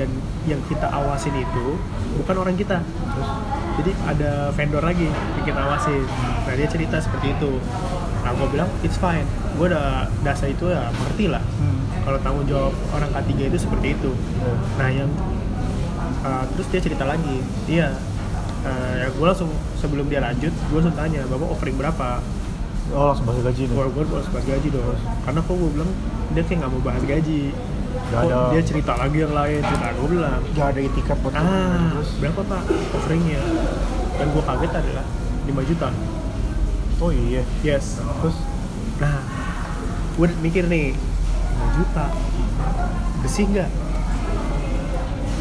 dan 0.00 0.08
yang 0.48 0.60
kita 0.70 0.88
awasin 0.88 1.34
itu 1.36 1.76
bukan 2.22 2.36
orang 2.38 2.54
kita. 2.56 2.80
Terus 2.82 3.28
jadi 3.82 3.92
ada 4.08 4.32
vendor 4.54 4.82
lagi 4.84 5.08
yang 5.10 5.44
kita 5.44 5.60
awasin. 5.60 6.04
Nah 6.46 6.54
dia 6.54 6.68
cerita 6.70 6.96
seperti 7.02 7.34
itu. 7.34 7.58
Nah 8.22 8.30
gue 8.36 8.48
bilang 8.52 8.70
it's 8.86 8.96
fine. 8.96 9.26
Gue 9.58 9.68
udah 9.68 10.08
dasar 10.22 10.48
itu 10.48 10.70
ya 10.70 10.88
mengerti 10.90 11.26
lah. 11.28 11.42
Hmm. 11.60 11.80
kalau 12.02 12.18
tanggung 12.18 12.46
jawab 12.50 12.74
orang 12.90 13.10
K3 13.14 13.30
itu 13.46 13.58
seperti 13.62 13.94
itu. 13.94 14.10
Nah 14.74 14.90
yang 14.90 15.10
uh, 16.26 16.44
terus 16.54 16.66
dia 16.70 16.80
cerita 16.82 17.04
lagi. 17.06 17.42
Iya 17.70 17.94
uh, 18.66 18.92
ya 18.98 19.08
gue 19.10 19.26
langsung 19.26 19.50
sebelum 19.78 20.06
dia 20.06 20.20
lanjut 20.22 20.52
gue 20.54 20.78
langsung 20.78 20.96
tanya 20.96 21.26
bapak 21.26 21.48
offering 21.50 21.76
berapa? 21.78 22.22
Oh 22.92 23.14
langsung 23.14 23.26
bahas 23.30 23.40
gaji 23.46 23.62
nih? 23.70 23.74
Gue 23.76 23.86
gue 23.88 24.04
harus 24.18 24.30
bahas 24.30 24.46
gaji 24.46 24.68
dong. 24.70 24.98
Karena 25.24 25.40
kok 25.42 25.54
gue 25.54 25.70
bilang 25.70 25.90
dia 26.32 26.42
kayak 26.46 26.58
nggak 26.62 26.70
mau 26.70 26.82
bahas 26.82 27.04
gaji. 27.04 27.42
Kok 27.92 28.20
ada. 28.24 28.38
dia 28.56 28.62
cerita 28.64 28.92
lagi 28.96 29.18
yang 29.20 29.34
lain 29.36 29.60
cerita 29.60 29.86
gue 29.94 30.08
bilang. 30.08 30.40
Gak 30.56 30.66
ada 30.72 30.80
tiket 30.80 31.18
buat 31.20 31.34
ah 31.36 31.92
terus? 31.92 32.10
berapa 32.20 32.40
pak 32.44 32.62
offeringnya 32.96 33.42
dan 34.16 34.26
gue 34.32 34.42
kaget 34.42 34.72
adalah 34.72 35.06
5 35.48 35.70
juta. 35.70 35.88
Oh 37.02 37.10
iya. 37.10 37.42
Yes. 37.66 37.98
Terus? 37.98 38.36
Nah 39.00 39.16
gue 40.16 40.26
mikir 40.40 40.64
nih 40.68 40.92
5 40.94 41.78
juta. 41.78 42.06
Bersih 43.22 43.46
nggak 43.48 43.70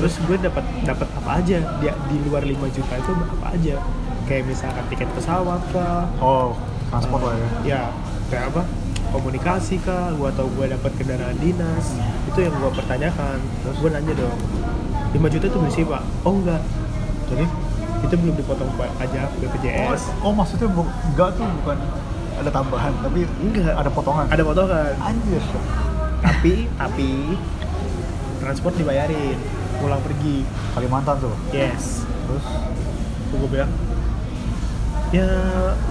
terus 0.01 0.17
gue 0.25 0.33
dapat 0.41 0.65
dapat 0.81 1.05
apa 1.13 1.31
aja? 1.37 1.61
Dia 1.77 1.93
di 2.09 2.17
luar 2.25 2.41
5 2.41 2.57
juta 2.73 2.93
itu 2.97 3.11
apa 3.13 3.47
aja? 3.53 3.75
Kayak 4.25 4.43
misalkan 4.49 4.83
tiket 4.89 5.09
pesawat 5.13 5.61
kah? 5.69 6.09
Oh 6.17 6.57
transport 6.89 7.21
lah 7.29 7.37
ya. 7.37 7.49
Ya 7.61 7.81
kayak 8.33 8.49
apa? 8.49 8.65
Komunikasi 9.13 9.77
kah? 9.85 10.09
Gua 10.17 10.33
atau 10.33 10.49
gue 10.49 10.65
dapat 10.73 10.91
kendaraan 10.97 11.37
dinas. 11.37 11.93
Itu 12.33 12.41
yang 12.41 12.57
gue 12.57 12.71
pertanyakan. 12.73 13.37
Terus 13.61 13.77
gue 13.77 13.89
nanya 13.93 14.13
dong 14.17 14.37
5 15.13 15.33
juta 15.37 15.45
itu 15.45 15.57
bersih 15.61 15.85
pak 15.85 16.01
oh 16.25 16.33
enggak. 16.33 16.61
Jadi? 17.29 17.45
Itu 18.01 18.15
belum 18.17 18.35
dipotong 18.41 18.73
pajak 18.73 19.29
oh, 19.29 19.37
BPJS 19.37 20.01
oh 20.25 20.33
maksudnya 20.33 20.65
bu 20.65 20.81
enggak 21.13 21.29
tuh 21.37 21.45
bukan 21.61 21.77
ada 22.41 22.49
tambahan 22.49 22.93
tapi 23.05 23.29
enggak. 23.37 23.77
ada 23.77 23.89
potongan. 23.93 24.25
Ada 24.33 24.41
potongan. 24.41 24.93
Anjir. 24.97 25.43
Tapi 26.25 26.65
tapi 26.73 27.37
transport 28.41 28.73
dibayarin 28.73 29.60
pulang 29.81 30.01
pergi. 30.05 30.45
Kalimantan 30.77 31.17
tuh? 31.17 31.35
Yes. 31.49 32.05
Terus? 32.05 32.45
Gue 33.33 33.49
bilang. 33.49 33.71
Ya 35.11 35.27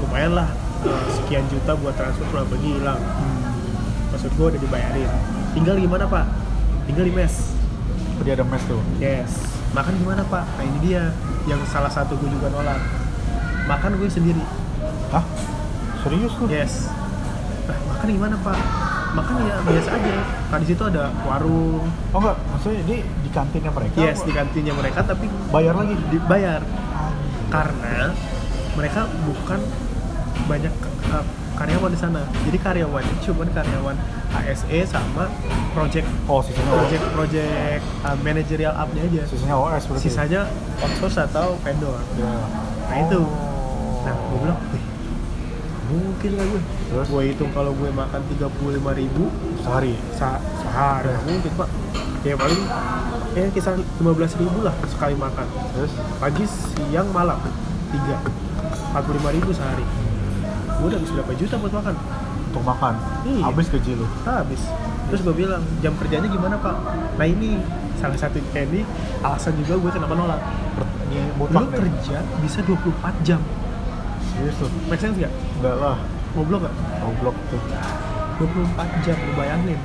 lumayan 0.01 0.33
lah. 0.39 0.49
Eh, 0.81 1.05
sekian 1.13 1.45
juta 1.53 1.77
buat 1.77 1.93
transport 1.99 2.31
pulang 2.33 2.49
pergi 2.49 2.71
hilang. 2.81 3.01
Hmm. 3.01 3.39
maksud 4.11 4.31
gue 4.35 4.47
udah 4.57 4.61
dibayarin. 4.61 5.11
Tinggal 5.55 5.77
gimana 5.79 6.05
pak? 6.07 6.27
Tinggal 6.91 7.05
di 7.07 7.15
mes. 7.15 7.35
Dia 8.27 8.35
ada 8.35 8.43
mes 8.43 8.63
tuh? 8.67 8.83
Yes. 8.99 9.31
Makan 9.71 9.95
gimana 10.03 10.23
pak? 10.27 10.45
Nah 10.59 10.65
ini 10.67 10.79
dia 10.83 11.15
yang 11.47 11.63
salah 11.71 11.91
satu 11.93 12.19
gue 12.19 12.27
juga 12.27 12.51
nolak. 12.51 12.81
Makan 13.71 14.03
gue 14.03 14.09
sendiri. 14.11 14.43
Hah? 15.15 15.23
Serius 16.03 16.33
tuh? 16.35 16.49
Yes. 16.51 16.91
Nah, 17.71 17.79
makan 17.95 18.09
gimana 18.11 18.35
pak? 18.41 18.59
Makan 19.15 19.35
ya 19.47 19.55
biasa 19.63 19.91
aja. 19.95 20.15
Nah 20.51 20.59
di 20.59 20.67
situ 20.67 20.83
ada 20.87 21.13
warung. 21.23 21.87
Oh 22.11 22.19
enggak. 22.19 22.37
Maksudnya 22.57 22.83
di 22.89 23.20
di 23.31 23.39
kantinnya 23.39 23.71
mereka? 23.71 23.97
Yes 24.03 24.19
apa? 24.19 24.27
di 24.27 24.33
kantinnya 24.35 24.75
mereka 24.75 25.01
tapi 25.07 25.27
bayar 25.55 25.75
lagi? 25.79 25.95
Dibayar. 26.11 26.61
Karena 27.47 28.11
mereka 28.75 29.01
bukan 29.23 29.61
banyak 30.51 30.75
uh, 31.15 31.25
karyawan 31.55 31.91
di 31.95 31.99
sana. 31.99 32.21
Jadi 32.43 32.59
karyawannya 32.59 33.15
cuma 33.23 33.47
karyawan 33.47 33.97
ASE 34.31 34.79
sama 34.91 35.31
project 35.75 36.07
oh 36.27 36.43
sisanya 36.43 36.71
project 36.75 37.05
project 37.15 37.83
uh, 38.03 38.17
managerial 38.27 38.75
up-nya 38.75 39.03
aja. 39.07 39.23
Sisanya 39.31 39.55
OS 39.55 39.83
berarti 39.87 40.03
sisanya 40.11 40.41
outsource 40.83 41.19
atau 41.31 41.55
vendor. 41.63 42.03
Ya. 42.19 42.35
Nah, 42.91 42.97
itu. 43.07 43.23
Oh. 43.23 44.03
nah 44.03 44.15
gue 44.17 44.39
bilang 44.43 44.59
"Wih, 44.75 44.85
mungkin 45.93 46.31
lah 46.35 46.45
gue 46.51 46.61
Terus? 46.91 47.07
gue 47.07 47.23
hitung 47.31 47.51
kalau 47.55 47.71
gue 47.79 47.91
makan 47.95 48.21
35.000 48.35 49.01
ribu 49.07 49.25
sehari? 49.63 49.95
Se- 50.19 50.43
sehari. 50.67 51.15
Nggak 51.15 51.23
mungkin 51.31 51.53
pak. 51.55 51.69
Ya 52.21 52.35
paling 52.37 52.63
ya 53.35 53.47
kisar 53.55 53.79
15.000 53.79 54.43
ribu 54.43 54.61
lah 54.67 54.75
sekali 54.91 55.15
makan. 55.15 55.47
Terus? 55.77 55.93
Pagi 56.19 56.45
siang 56.47 57.09
malam. 57.15 57.39
Tiga. 57.95 58.17
45.000 58.95 59.37
ribu 59.39 59.51
sehari. 59.55 59.87
Gue 60.81 60.87
udah 60.91 60.99
habis 60.99 61.13
berapa 61.15 61.33
juta 61.39 61.55
buat 61.61 61.75
makan? 61.77 61.95
Untuk 62.51 62.65
makan? 62.67 62.95
Iya. 63.23 63.43
habis 63.47 63.67
gaji 63.71 63.93
lu 63.95 64.07
habis. 64.27 64.63
Terus? 65.11 65.21
Gue 65.23 65.35
bilang 65.47 65.63
jam 65.79 65.95
kerjanya 65.95 66.27
gimana 66.27 66.59
pak? 66.59 66.75
Nah 67.15 67.27
ini 67.27 67.63
salah 68.03 68.19
satu 68.19 68.43
ini 68.43 68.83
alasan 69.23 69.55
juga 69.63 69.79
gue 69.79 69.91
kenapa 69.95 70.15
nolak. 70.19 70.41
Lu 71.39 71.67
kerja 71.71 72.19
bisa 72.43 72.59
24 72.67 73.27
jam. 73.27 73.39
Serius 74.35 74.57
tuh? 74.59 74.71
Make 74.91 74.99
sense 74.99 75.19
gak? 75.19 75.31
enggak 75.59 75.77
lah. 75.79 75.99
Goblok 76.35 76.67
gak? 76.67 76.75
goblok 77.03 77.37
tuh. 77.51 77.63
24 78.43 79.07
jam 79.07 79.17
lu 79.21 79.33
bayangin. 79.39 79.79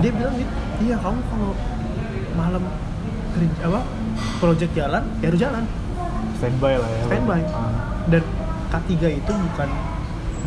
Dia 0.00 0.10
bilang 0.12 0.34
gitu 0.36 0.52
iya 0.82 0.96
kamu 0.98 1.20
kalau 1.30 1.52
malam 2.34 2.62
kerja 3.32 3.64
apa 3.64 3.80
project 4.38 4.72
jalan 4.72 5.02
ya 5.20 5.26
harus 5.32 5.40
jalan. 5.40 5.64
Standby 6.38 6.74
lah 6.76 6.88
ya. 6.90 7.02
Standby. 7.06 7.40
Ah. 7.54 7.70
dan 8.10 8.22
K3 8.66 8.90
itu 9.14 9.32
bukan 9.32 9.68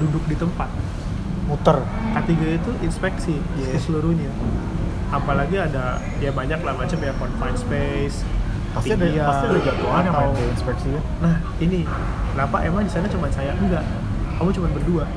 duduk 0.03 0.23
di 0.27 0.35
tempat. 0.35 0.67
Muter. 1.45 1.77
K3 2.11 2.31
itu 2.57 2.71
inspeksi 2.83 3.35
Yes. 3.55 3.85
seluruhnya. 3.87 4.27
Apalagi 5.07 5.55
ada 5.55 6.01
ya 6.19 6.33
banyak 6.33 6.59
lah 6.59 6.73
macam 6.75 6.97
ya 6.99 7.13
confined 7.15 7.59
space 7.59 8.25
pasti 8.75 8.91
ada 8.91 9.07
tinggian, 9.07 9.23
pasti 9.23 9.45
ada 9.47 9.59
jadwalnya 9.63 10.11
atau- 10.11 10.35
main 10.35 10.51
inspeksi 10.51 10.87
kan 10.91 11.03
nah 11.23 11.35
ini 11.63 11.87
kenapa 12.35 12.57
emang 12.67 12.83
di 12.83 12.91
sana 12.91 13.07
cuma 13.07 13.31
saya? 13.31 13.55
Enggak. 13.55 13.87
Kamu 14.35 14.51
cuma 14.51 14.67
berdua? 14.75 15.07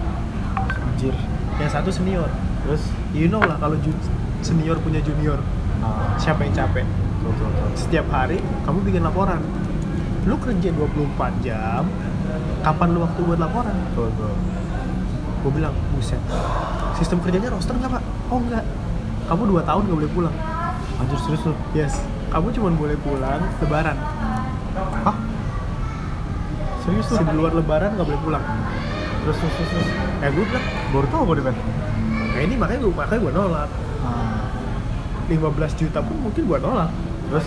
Anjir. 0.78 1.14
Yang 1.59 1.70
satu 1.74 1.90
senior. 1.90 2.31
Terus? 2.62 2.87
You 3.11 3.26
know 3.26 3.42
lah 3.42 3.59
kalau 3.59 3.74
senior 4.46 4.78
punya 4.78 5.02
junior 5.02 5.42
siapa 6.20 6.44
yang 6.44 6.55
capek? 6.55 6.87
Setiap 7.77 8.07
hari 8.09 8.40
kamu 8.64 8.79
bikin 8.85 9.03
laporan. 9.05 9.40
Lu 10.27 10.37
kerja 10.40 10.68
24 10.72 11.44
jam 11.44 11.88
kapan 12.61 12.88
lu 12.92 13.01
waktu 13.05 13.20
buat 13.24 13.40
laporan? 13.40 13.74
Betul, 13.92 14.12
betul. 14.12 14.35
gue 15.38 15.53
bilang 15.55 15.70
buset 15.94 16.18
sistem 16.98 17.22
kerjanya 17.22 17.55
roster 17.55 17.70
nggak 17.79 17.94
pak? 17.94 18.03
Oh 18.27 18.42
enggak 18.42 18.66
kamu 19.31 19.42
dua 19.55 19.62
tahun 19.62 19.83
nggak 19.87 19.98
boleh 20.03 20.12
pulang. 20.12 20.35
Anjir 20.98 21.18
serius 21.22 21.42
tuh 21.46 21.57
yes. 21.72 22.03
Kamu 22.29 22.51
cuma 22.53 22.74
boleh 22.74 22.98
pulang 23.01 23.40
lebaran. 23.62 23.96
Hah? 25.07 25.16
Serius 26.83 27.07
tuh 27.07 27.22
di 27.22 27.35
luar 27.38 27.55
lebaran 27.55 27.94
nggak 27.94 28.09
boleh 28.09 28.20
pulang. 28.27 28.44
Terus 29.22 29.37
terus 29.38 29.55
terus, 29.55 29.70
terus. 29.72 29.88
ya 30.18 30.29
gue 30.35 30.44
bilang 30.44 30.66
baru 30.90 31.07
tau 31.12 31.22
gue 31.29 31.42
Ben 31.42 31.57
nah 32.29 32.40
ini 32.46 32.55
makanya 32.55 32.81
gue 32.87 32.92
makanya 32.94 33.20
gue 33.22 33.33
nolak 33.35 33.70
15 35.29 35.81
juta 35.81 35.99
pun 36.01 36.17
mungkin 36.25 36.43
gue 36.49 36.59
nolak. 36.59 36.91
Terus? 37.29 37.47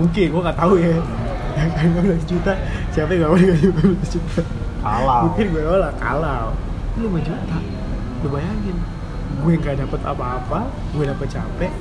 Mungkin 0.00 0.26
gue 0.32 0.40
nggak 0.40 0.58
tahu 0.58 0.74
ya. 0.80 0.96
Yang 1.50 1.70
kan 1.76 1.84
15 1.92 2.30
juta 2.30 2.52
siapa 2.90 3.10
yang 3.12 3.20
gak 3.28 3.30
mau 3.30 3.38
digaji 3.38 3.66
15 3.68 4.14
juta? 4.16 4.40
Kalah 4.80 5.20
mungkin 5.28 5.46
gue 5.52 5.62
nolak 5.62 5.94
kalau. 6.00 6.46
5 6.96 7.28
juta? 7.28 7.56
Lu 8.24 8.28
bayangin. 8.32 8.76
Gue 9.40 9.54
nggak 9.60 9.76
dapet 9.86 10.00
apa-apa 10.02 10.60
gue 10.96 11.04
dapet 11.06 11.28
capek 11.28 11.72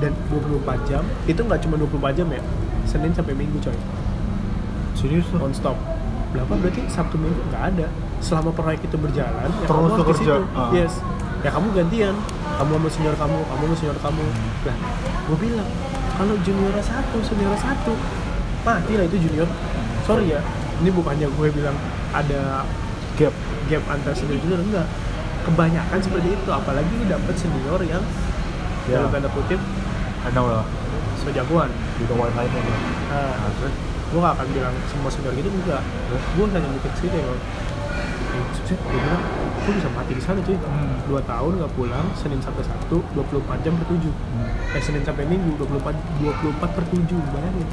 dan 0.00 0.12
24 0.32 0.88
jam. 0.88 1.02
Itu 1.28 1.40
nggak 1.44 1.60
cuma 1.68 1.76
24 1.76 2.18
jam 2.18 2.26
ya? 2.32 2.42
Senin 2.88 3.12
sampai 3.12 3.36
Minggu 3.36 3.60
coy. 3.60 3.76
Serius 4.96 5.28
non 5.36 5.52
stop 5.52 5.76
berapa? 6.32 6.52
Berarti 6.56 6.80
Sabtu 6.88 7.20
Minggu 7.20 7.38
nggak 7.52 7.64
ada. 7.76 7.86
Selama 8.18 8.50
proyek 8.50 8.82
itu 8.82 8.98
berjalan 8.98 9.46
ya 9.46 9.66
Terus 9.68 9.70
kamu 9.70 9.84
harus 9.94 10.18
kerja. 10.18 10.32
Ah. 10.56 10.72
yes. 10.74 10.92
Ya 11.44 11.54
kamu 11.54 11.70
gantian 11.70 12.14
kamu 12.58 12.72
sama 12.74 12.88
senior 12.90 13.14
kamu 13.14 13.38
kamu 13.46 13.62
sama 13.62 13.76
senior 13.78 13.98
kamu. 14.02 14.24
Lah 14.66 14.76
gue 15.30 15.36
bilang 15.38 15.68
kalau 16.18 16.34
junior 16.42 16.74
satu 16.82 17.16
senior 17.22 17.54
satu. 17.54 17.94
Mati 18.66 18.92
lah 18.98 19.06
itu 19.06 19.16
junior. 19.22 19.48
Sorry 20.02 20.34
ya 20.34 20.42
ini 20.82 20.90
bukannya 20.90 21.30
gue 21.30 21.48
bilang 21.54 21.74
ada 22.10 22.66
gap 23.14 23.34
gap 23.70 23.82
antar 23.86 24.12
senior 24.12 24.42
junior 24.42 24.58
enggak. 24.58 24.86
Kebanyakan 25.46 25.98
seperti 26.02 26.28
itu 26.34 26.50
apalagi 26.50 26.92
lu 26.98 27.06
dapet 27.06 27.34
senior 27.38 27.80
yang 27.86 28.02
Ya. 28.88 29.04
dalam 29.04 29.12
tanda 29.12 29.28
kutip 29.36 29.60
know 30.32 30.48
lah. 30.48 30.64
so 31.20 31.28
jagoan 31.28 31.68
di 32.00 32.08
nih 32.08 32.16
nah, 32.16 33.36
Nah, 33.36 33.52
terus? 33.60 33.74
Gue 34.08 34.24
gak 34.24 34.32
akan 34.40 34.46
bilang 34.56 34.72
semua 34.88 35.12
senior 35.12 35.36
gitu 35.36 35.52
enggak. 35.52 35.84
Gue 36.08 36.46
hanya 36.48 36.68
mikir 36.72 36.88
sih 36.96 37.12
deh 37.12 37.20
eh, 37.20 37.36
gue 38.64 38.76
bilang 38.88 39.22
gue 39.68 39.76
bisa 39.76 39.90
mati 39.92 40.12
di 40.16 40.22
sana 40.24 40.40
cuy. 40.40 40.56
Hmm. 40.56 40.96
dua 41.04 41.20
tahun 41.28 41.52
nggak 41.60 41.72
pulang 41.76 42.06
senin 42.16 42.40
sampai 42.40 42.64
sabtu 42.64 43.04
24 43.12 43.64
jam 43.64 43.76
per 43.76 43.86
tujuh. 43.92 44.12
Hmm. 44.16 44.48
eh 44.72 44.80
senin 44.80 45.04
sampai 45.04 45.28
minggu 45.28 45.60
24 45.60 45.92
24 46.24 46.76
per 46.76 46.84
tujuh 46.88 47.20
bayangin. 47.36 47.68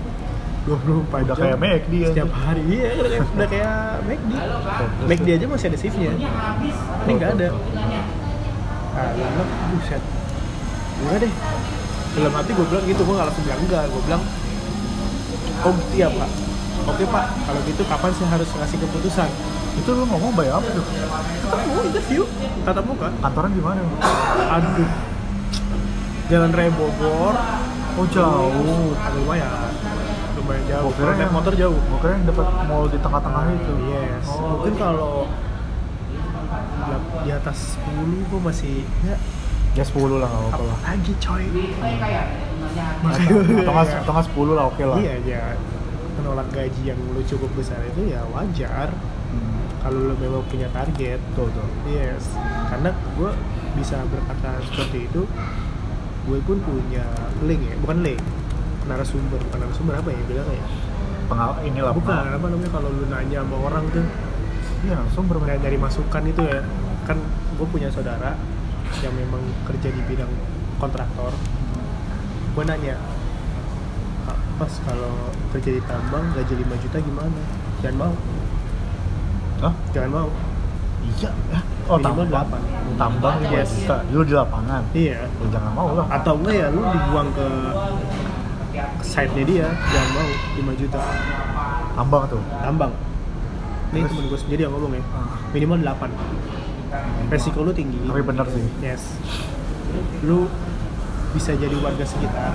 24 0.67 1.07
udah 1.07 1.23
jam 1.23 1.35
kayak 1.39 1.59
McD 1.61 1.93
ya. 1.93 2.07
setiap 2.09 2.31
hari 2.33 2.63
iya 2.65 2.89
udah 2.97 3.09
kayak, 3.13 3.25
udah 3.37 3.47
kayak 3.53 3.77
McD 4.09 4.31
McD 5.05 5.27
aja 5.39 5.45
masih 5.47 5.67
ada 5.71 5.77
shiftnya. 5.79 6.11
Ini 7.07 7.11
nggak 7.15 7.31
ada. 7.39 7.47
Gue 7.55 9.25
bilang 9.31 9.49
buset. 9.71 10.01
Enggak 10.99 11.17
deh. 11.23 11.33
Dalam 12.15 12.33
hati 12.35 12.51
gue 12.51 12.65
bilang 12.67 12.85
gitu 12.91 13.01
gue 13.07 13.15
nggak 13.15 13.27
langsung 13.31 13.45
bilang 13.47 13.61
enggak 13.63 13.83
gue 13.87 14.01
bilang 14.03 14.23
oh 15.63 15.71
gitu 15.79 15.95
ya 15.95 16.07
pak. 16.11 16.29
Oke 16.91 17.03
pak. 17.07 17.25
Kalau 17.39 17.59
gitu 17.63 17.81
kapan 17.87 18.11
saya 18.19 18.29
harus 18.35 18.49
ngasih 18.51 18.77
keputusan 18.83 19.29
itu 19.75 19.89
lu 19.91 20.03
ngomong 20.07 20.31
bayar 20.33 20.57
apa 20.57 20.67
tuh 20.71 20.83
ketemu 20.85 21.79
interview. 21.85 22.21
Tatap 22.63 22.83
muka. 22.87 23.07
Kantoran 23.19 23.51
di 23.51 23.61
mana? 23.61 23.81
Aduh. 24.55 24.89
Jalan 26.25 26.51
raya 26.51 26.71
Bogor. 26.73 27.35
Oh 27.95 28.05
jauh. 28.09 28.91
Agak 28.97 29.13
lumayan. 29.15 29.71
Lumayan 30.35 30.63
jauh. 30.65 30.89
Gua 30.89 30.95
kalau 30.95 31.11
naik 31.11 31.21
yang- 31.21 31.35
motor 31.35 31.53
jauh. 31.53 31.77
gua 31.77 31.97
kira 32.01 32.11
yang 32.15 32.25
dapat 32.27 32.47
mall 32.65 32.85
di 32.87 32.97
tengah-tengah 32.97 33.43
itu. 33.51 33.73
Yes. 33.87 34.25
Oh. 34.27 34.41
mungkin 34.57 34.73
kalau 34.75 35.15
di 37.25 37.33
atas 37.33 37.75
10 37.81 38.21
gue 38.29 38.39
masih 38.39 38.75
ya. 39.01 39.17
Ya 39.75 39.83
10 39.83 40.21
lah 40.21 40.29
nggak 40.29 40.41
apa-apa 40.45 40.63
lah. 40.63 40.77
Lagi 40.87 41.13
coy? 41.19 41.43
Atau 43.59 43.71
nggak 43.73 43.87
atau 44.05 44.11
nggak 44.13 44.27
10 44.29 44.57
lah 44.57 44.63
oke 44.69 44.83
lah. 44.85 44.97
Iya 45.01 45.13
ya. 45.25 45.43
Menolak 46.15 46.47
gaji 46.53 46.81
yang 46.85 46.99
lu 47.11 47.21
cukup 47.25 47.49
besar 47.57 47.81
itu 47.83 48.07
ya 48.07 48.21
wajar. 48.31 48.93
Hmm. 49.33 49.54
Kalau 49.85 49.99
lu 50.01 50.15
memang 50.17 50.41
punya 50.49 50.65
target 50.73 51.21
tuh 51.37 51.45
tuh 51.53 51.69
yes. 51.85 52.33
Karena 52.65 52.89
gue 52.89 53.29
bisa 53.77 54.01
berkata 54.09 54.57
seperti 54.65 55.05
itu 55.05 55.21
gue 56.25 56.39
pun 56.41 56.57
punya 56.57 57.05
link 57.45 57.61
ya 57.61 57.77
bukan 57.77 58.01
link 58.01 58.17
narasumber 58.89 59.37
bukan 59.37 59.59
narasumber 59.61 59.93
apa 59.93 60.09
ya 60.09 60.21
bilang 60.25 60.49
ya? 60.49 60.65
Pengal 61.25 61.49
inilah 61.61 61.93
bukan 61.93 62.17
pengal- 62.17 62.37
apa 62.37 62.47
namanya 62.49 62.71
kalau 62.73 62.89
lu 62.89 63.05
nanya 63.05 63.39
sama 63.45 63.57
orang 63.61 63.85
tuh 63.93 64.05
iya 64.85 64.97
sumber 65.13 65.37
kayak 65.41 65.61
dari 65.61 65.77
masukan 65.77 66.23
itu 66.25 66.41
ya. 66.41 66.61
Kan 67.05 67.21
gue 67.55 67.67
punya 67.69 67.93
saudara 67.93 68.33
yang 69.05 69.13
memang 69.13 69.41
kerja 69.65 69.93
di 69.93 70.01
bidang 70.03 70.29
kontraktor. 70.81 71.29
Gue 72.57 72.63
nanya 72.65 72.97
"Kak, 74.25 74.37
pas 74.57 74.73
kalau 74.81 75.13
kerja 75.53 75.77
di 75.77 75.81
tambang 75.85 76.25
gaji 76.33 76.53
5 76.65 76.73
juta 76.81 76.97
gimana? 76.97 77.41
Jangan 77.85 77.97
mau 78.01 78.13
Hah? 79.65 79.73
jangan 79.89 80.09
mau. 80.13 80.29
Iya 81.05 81.29
ya. 81.49 81.59
Oh 81.85 81.97
Minimal 81.97 82.05
tambang 82.05 82.27
delapan. 82.29 82.61
tambang 82.97 83.35
lima 83.41 83.53
Yes. 83.61 83.69
juta 83.77 83.97
dulu 84.09 84.23
di 84.23 84.33
lapangan. 84.33 84.81
Iya. 84.93 85.17
Ya 85.25 85.47
jangan 85.49 85.71
mau 85.73 85.89
lah. 85.93 86.05
Atau 86.09 86.33
enggak 86.37 86.53
ya 86.53 86.67
lu 86.69 86.81
dibuang 86.85 87.29
ke 87.33 87.47
site-nya 89.01 89.43
dia 89.45 89.67
jangan 89.89 90.09
mau. 90.13 90.29
5 90.55 90.81
juta. 90.81 91.01
Tambang 91.95 92.23
tuh. 92.29 92.41
Tambang 92.61 92.91
ini 93.89 94.01
Terus? 94.01 94.11
temen 94.11 94.23
gue 94.27 94.39
sendiri 94.41 94.61
yang 94.67 94.73
ngomong 94.75 94.93
ya. 94.93 95.03
Ah. 95.13 95.37
minimal 95.49 95.77
8 95.79 97.31
resiko 97.31 97.59
lu 97.63 97.71
tinggi. 97.71 97.97
Tapi 98.01 98.21
bener 98.21 98.45
sih. 98.53 98.65
Yes. 98.81 99.01
Lu 100.21 100.45
bisa 101.33 101.57
jadi 101.57 101.73
warga 101.81 102.05
sekitar. 102.05 102.53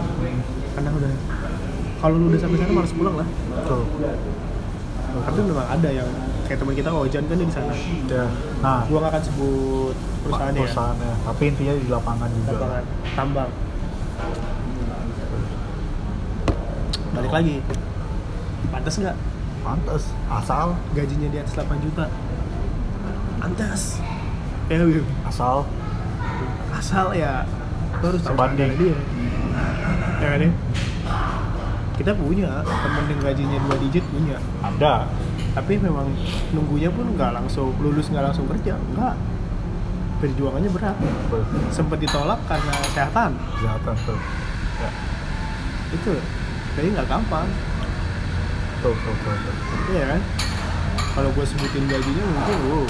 Karena 0.75 0.91
udah 0.95 1.11
kalau 2.01 2.17
lu 2.17 2.27
udah 2.31 2.39
sampai 2.39 2.59
sana 2.59 2.73
harus 2.79 2.95
pulang 2.95 3.15
lah. 3.19 3.27
Tuh 3.67 3.83
tapi 5.11 5.43
memang 5.43 5.67
ada 5.67 5.91
yang 5.91 6.07
kayak 6.51 6.67
teman 6.67 6.75
kita 6.75 6.91
Ojan 6.91 7.23
kan 7.31 7.37
dia 7.39 7.47
di 7.47 7.55
sana. 7.55 7.75
Ya 8.11 8.27
nah. 8.59 8.83
Gua 8.91 8.99
nggak 9.07 9.13
akan 9.15 9.23
sebut 9.23 9.95
perusahaannya 10.27 10.59
ya. 10.59 10.67
Perusahaannya 10.67 11.13
tapi 11.23 11.43
intinya 11.47 11.73
di 11.79 11.87
lapangan 11.87 12.29
juga. 12.35 12.51
Lapangan 12.51 12.85
tambang. 13.15 13.51
Balik 17.15 17.31
lagi. 17.31 17.57
Pantas 18.75 18.95
nggak? 18.99 19.17
Pantas 19.63 20.03
asal. 20.27 20.67
Gajinya 20.91 21.29
di 21.31 21.39
atas 21.39 21.55
8 21.55 21.87
juta. 21.87 22.11
Pantas 23.39 24.03
ya 24.67 24.83
Bim. 24.83 25.07
asal. 25.31 25.71
Asal 26.75 27.07
ya. 27.15 27.47
Harus 28.03 28.27
Sebanding. 28.27 28.75
dia. 28.75 28.99
Ya 30.19 30.29
kan 30.35 30.41
ya 30.43 30.51
kita 32.01 32.17
punya. 32.17 32.65
Temen 32.65 33.05
yang 33.13 33.21
gajinya 33.21 33.59
dua 33.69 33.77
digit 33.77 34.05
punya. 34.09 34.41
Ada 34.65 35.05
tapi 35.51 35.79
memang 35.83 36.07
nunggunya 36.55 36.91
pun 36.95 37.11
nggak 37.19 37.35
langsung 37.35 37.75
lulus 37.83 38.07
nggak 38.11 38.31
langsung 38.31 38.47
kerja 38.47 38.79
enggak 38.79 39.19
perjuangannya 40.21 40.71
berat. 40.71 40.97
Betul. 41.33 41.43
sempat 41.73 41.97
ditolak 41.97 42.41
karena 42.45 42.73
kesehatan. 42.93 43.31
Kesehatan 43.57 43.95
tuh 44.05 44.21
ya. 44.81 44.91
Itu. 45.97 46.13
Jadi 46.77 46.87
nggak 46.93 47.09
gampang. 47.09 47.49
Tuh 48.85 48.95
tuh 48.95 49.15
tuh, 49.25 49.33
tuh. 49.33 49.55
iya 49.97 50.05
kan? 50.17 50.21
Kalau 51.17 51.29
gue 51.35 51.45
sebutin 51.49 51.85
gajinya 51.89 52.25
mungkin 52.25 52.57
wow. 52.69 52.87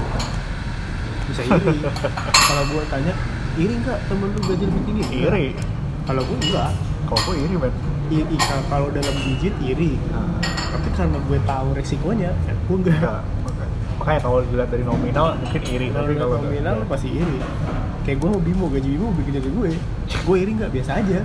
Bisa 1.31 1.41
iri. 1.47 1.75
Kalau 2.51 2.63
gue 2.67 2.83
tanya 2.91 3.13
iri 3.55 3.73
nggak 3.79 3.99
temen 4.11 4.27
lu 4.35 4.41
gaji 4.45 4.63
lebih 4.67 4.83
tinggi? 4.85 5.03
Iri. 5.23 5.45
Kalau 6.03 6.21
gue 6.27 6.37
enggak 6.43 6.71
kalau 7.11 7.27
gue 7.27 7.35
iri 7.43 7.55
men 7.59 7.73
iri 8.11 8.37
kalau 8.67 8.91
dalam 8.91 9.15
digit 9.23 9.55
iri 9.63 9.95
nah, 10.11 10.27
tapi 10.43 10.87
karena 10.91 11.17
gue 11.23 11.39
tahu 11.47 11.67
resikonya 11.71 12.35
ya 12.45 12.53
gue 12.53 12.75
enggak 12.75 12.99
enggak 12.99 13.21
makanya, 13.47 13.73
makanya 13.97 14.19
kalau 14.19 14.37
dilihat 14.43 14.69
dari 14.69 14.83
nominal 14.83 15.25
mungkin 15.39 15.61
iri 15.63 15.87
kalau 15.89 16.07
kalau 16.11 16.37
nominal 16.43 16.73
lu 16.77 16.85
pasti 16.85 17.09
iri. 17.15 17.37
Kayak 18.01 18.17
gue 18.17 18.29
mau 18.33 18.41
bimo 18.41 18.65
gaji 18.65 18.89
bimo 18.97 19.13
bikin 19.13 19.33
dari 19.37 19.49
gue. 19.53 19.69
Gue 20.25 20.37
iri 20.41 20.51
nggak 20.57 20.73
biasa 20.73 21.05
aja. 21.05 21.21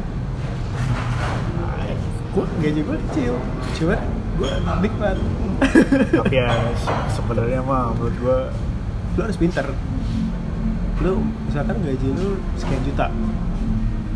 Gue 2.37 2.45
gaji 2.61 2.81
gue 2.85 2.97
kecil. 3.09 3.35
Cuma 3.81 3.97
gue 4.37 4.51
nikmat. 4.85 5.17
Tapi 6.21 6.37
ya 6.37 6.53
se- 6.77 7.07
sebenarnya 7.17 7.65
mah 7.65 7.97
menurut 7.97 8.17
gue 8.21 8.39
lu 9.17 9.21
harus 9.25 9.41
pinter 9.41 9.65
lu 11.01 11.25
misalkan 11.49 11.81
gaji 11.81 12.09
lu 12.13 12.37
sekian 12.61 12.83
juta. 12.85 13.09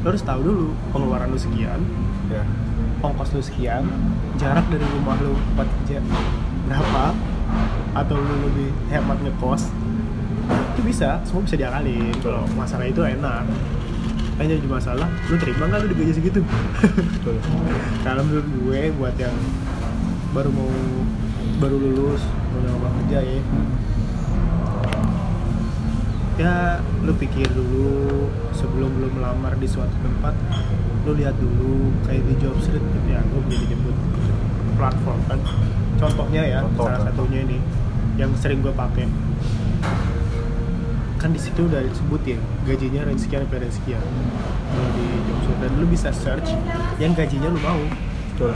Lu 0.04 0.06
harus 0.12 0.20
tahu 0.20 0.40
dulu 0.44 0.66
pengeluaran 0.92 1.32
lu 1.32 1.40
sekian 1.40 1.80
ya 2.30 2.42
ongkos 3.00 3.32
lu 3.32 3.42
sekian 3.42 3.84
jarak 4.36 4.64
dari 4.68 4.84
rumah 4.96 5.16
lu 5.20 5.36
tempat 5.52 5.66
kerja 5.82 5.98
berapa? 6.68 7.04
Atau 7.96 8.16
lu 8.20 8.34
lebih 8.46 8.70
hemat 8.92 9.18
ngekos? 9.24 9.72
Itu 10.76 10.80
bisa 10.86 11.18
semua 11.26 11.42
bisa 11.42 11.56
diakalin. 11.58 12.14
Kalau 12.22 12.44
masalah 12.54 12.86
itu 12.86 13.02
enak. 13.02 13.44
Hanya 14.40 14.56
jadi 14.56 14.68
masalah 14.68 15.08
lu 15.28 15.36
terima 15.36 15.68
nggak 15.68 15.80
lu 15.84 15.88
digaji 15.92 16.12
segitu? 16.16 16.40
Kalau 18.06 18.22
menurut 18.24 18.48
gue 18.48 18.80
buat 18.96 19.16
yang 19.20 19.36
baru 20.32 20.48
mau 20.54 20.72
baru 21.60 21.76
lulus 21.76 22.22
mau 22.54 22.60
nyoba 22.64 22.88
kerja 23.02 23.18
ya. 23.20 23.40
Ya 26.40 26.56
lu 27.04 27.12
pikir 27.20 27.52
dulu 27.52 28.32
sebelum 28.56 28.96
lu 28.96 29.12
melamar 29.12 29.60
di 29.60 29.68
suatu 29.68 29.92
tempat 30.00 30.32
lu 31.00 31.12
lihat 31.16 31.34
dulu 31.36 31.88
kayak 32.04 32.22
di 32.28 32.34
job 32.38 32.54
street 32.60 32.82
gitu 32.82 33.08
ya 33.08 33.20
gue 33.24 33.40
bisa 33.48 33.64
nyebut 33.66 33.96
platform 34.76 35.20
kan 35.28 35.38
contohnya 35.96 36.42
ya 36.44 36.58
Contoh, 36.64 36.84
salah 36.88 37.00
satunya 37.08 37.40
ini 37.44 37.58
yang 38.16 38.30
sering 38.36 38.60
gue 38.60 38.72
pakai 38.72 39.08
kan 41.16 41.30
di 41.32 41.40
situ 41.40 41.68
udah 41.68 41.84
disebutin 41.84 42.40
gajinya 42.64 43.04
range 43.04 43.28
sekian 43.28 43.44
sampai 43.44 43.60
range 43.60 43.76
sekian 43.76 44.00
kalau 44.72 44.88
di 44.92 45.04
job 45.28 45.38
street 45.44 45.58
dan 45.60 45.72
lu 45.76 45.86
bisa 45.88 46.08
search 46.12 46.48
yang 46.96 47.12
gajinya 47.12 47.48
lu 47.48 47.60
mau 47.60 47.80
betul 48.32 48.52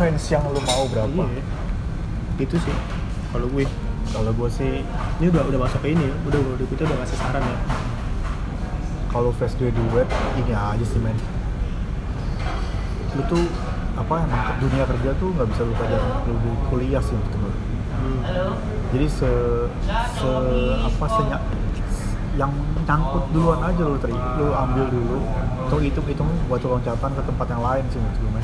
range 0.00 0.24
yang 0.28 0.44
lu 0.48 0.60
mau 0.64 0.84
berapa 0.88 1.24
Iya. 1.28 1.42
Itu 2.38 2.54
sih 2.54 2.76
kalau 3.34 3.50
gue. 3.50 3.66
kalau 4.08 4.32
gue 4.32 4.48
sih 4.48 4.80
Ini 5.20 5.26
udah 5.28 5.42
udah 5.44 5.60
masuk 5.60 5.84
ke 5.84 5.92
ini, 5.92 6.06
ya. 6.06 6.14
udah 6.24 6.38
udah 6.56 6.66
kita 6.70 6.86
udah 6.86 6.96
ngasih 7.02 7.18
saran 7.18 7.44
ya. 7.44 7.58
kalau 9.12 9.30
fresh 9.36 9.52
graduate 9.58 10.08
ini 10.38 10.54
aja 10.54 10.84
sih 10.86 11.00
men 11.02 11.16
lu 13.16 13.22
tuh 13.26 13.44
apa 13.94 14.14
emang 14.22 14.42
ke 14.42 14.52
dunia 14.62 14.84
kerja 14.86 15.10
tuh 15.16 15.28
nggak 15.32 15.48
bisa 15.48 15.62
lu 15.62 15.72
pelajarin 15.74 16.10
lu 16.28 16.34
kuliah 16.68 17.02
sih 17.02 17.14
menurut 17.14 17.34
gue 17.34 17.54
Hmm. 17.98 18.54
jadi 18.94 19.10
se 19.10 19.30
se 20.14 20.30
apa 20.86 21.06
senyak 21.10 21.42
yang 22.38 22.52
nyangkut 22.86 23.26
duluan 23.34 23.58
aja 23.58 23.82
lu 23.82 23.98
teri 23.98 24.14
lu 24.14 24.54
ambil 24.54 24.86
dulu 24.86 25.18
tuh 25.66 25.82
hitung 25.82 26.06
hitung 26.06 26.30
buat 26.46 26.62
loncatan 26.62 27.10
ke 27.10 27.22
tempat 27.26 27.46
yang 27.50 27.58
lain 27.58 27.82
sih 27.90 27.98
menurut 27.98 28.18
gue 28.22 28.42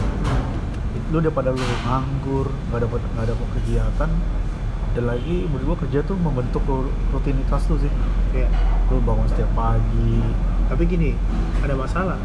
lu 1.14 1.18
daripada 1.22 1.54
lu 1.54 1.62
nganggur 1.86 2.50
nggak 2.68 2.80
dapat 2.82 3.00
nggak 3.14 3.26
dapat 3.30 3.46
kegiatan 3.62 4.10
dan 4.94 5.04
lagi 5.04 5.36
menurut 5.46 5.74
gua 5.74 5.78
kerja 5.86 6.02
tuh 6.02 6.14
membentuk 6.18 6.62
rutinitas 7.10 7.66
lu 7.66 7.78
sih 7.78 7.92
Iya. 8.34 8.50
lu 8.90 8.98
bangun 9.02 9.26
setiap 9.30 9.50
pagi 9.54 10.18
Tapi 10.64 10.82
gini, 10.88 11.12
ada 11.60 11.76
masalah. 11.76 12.16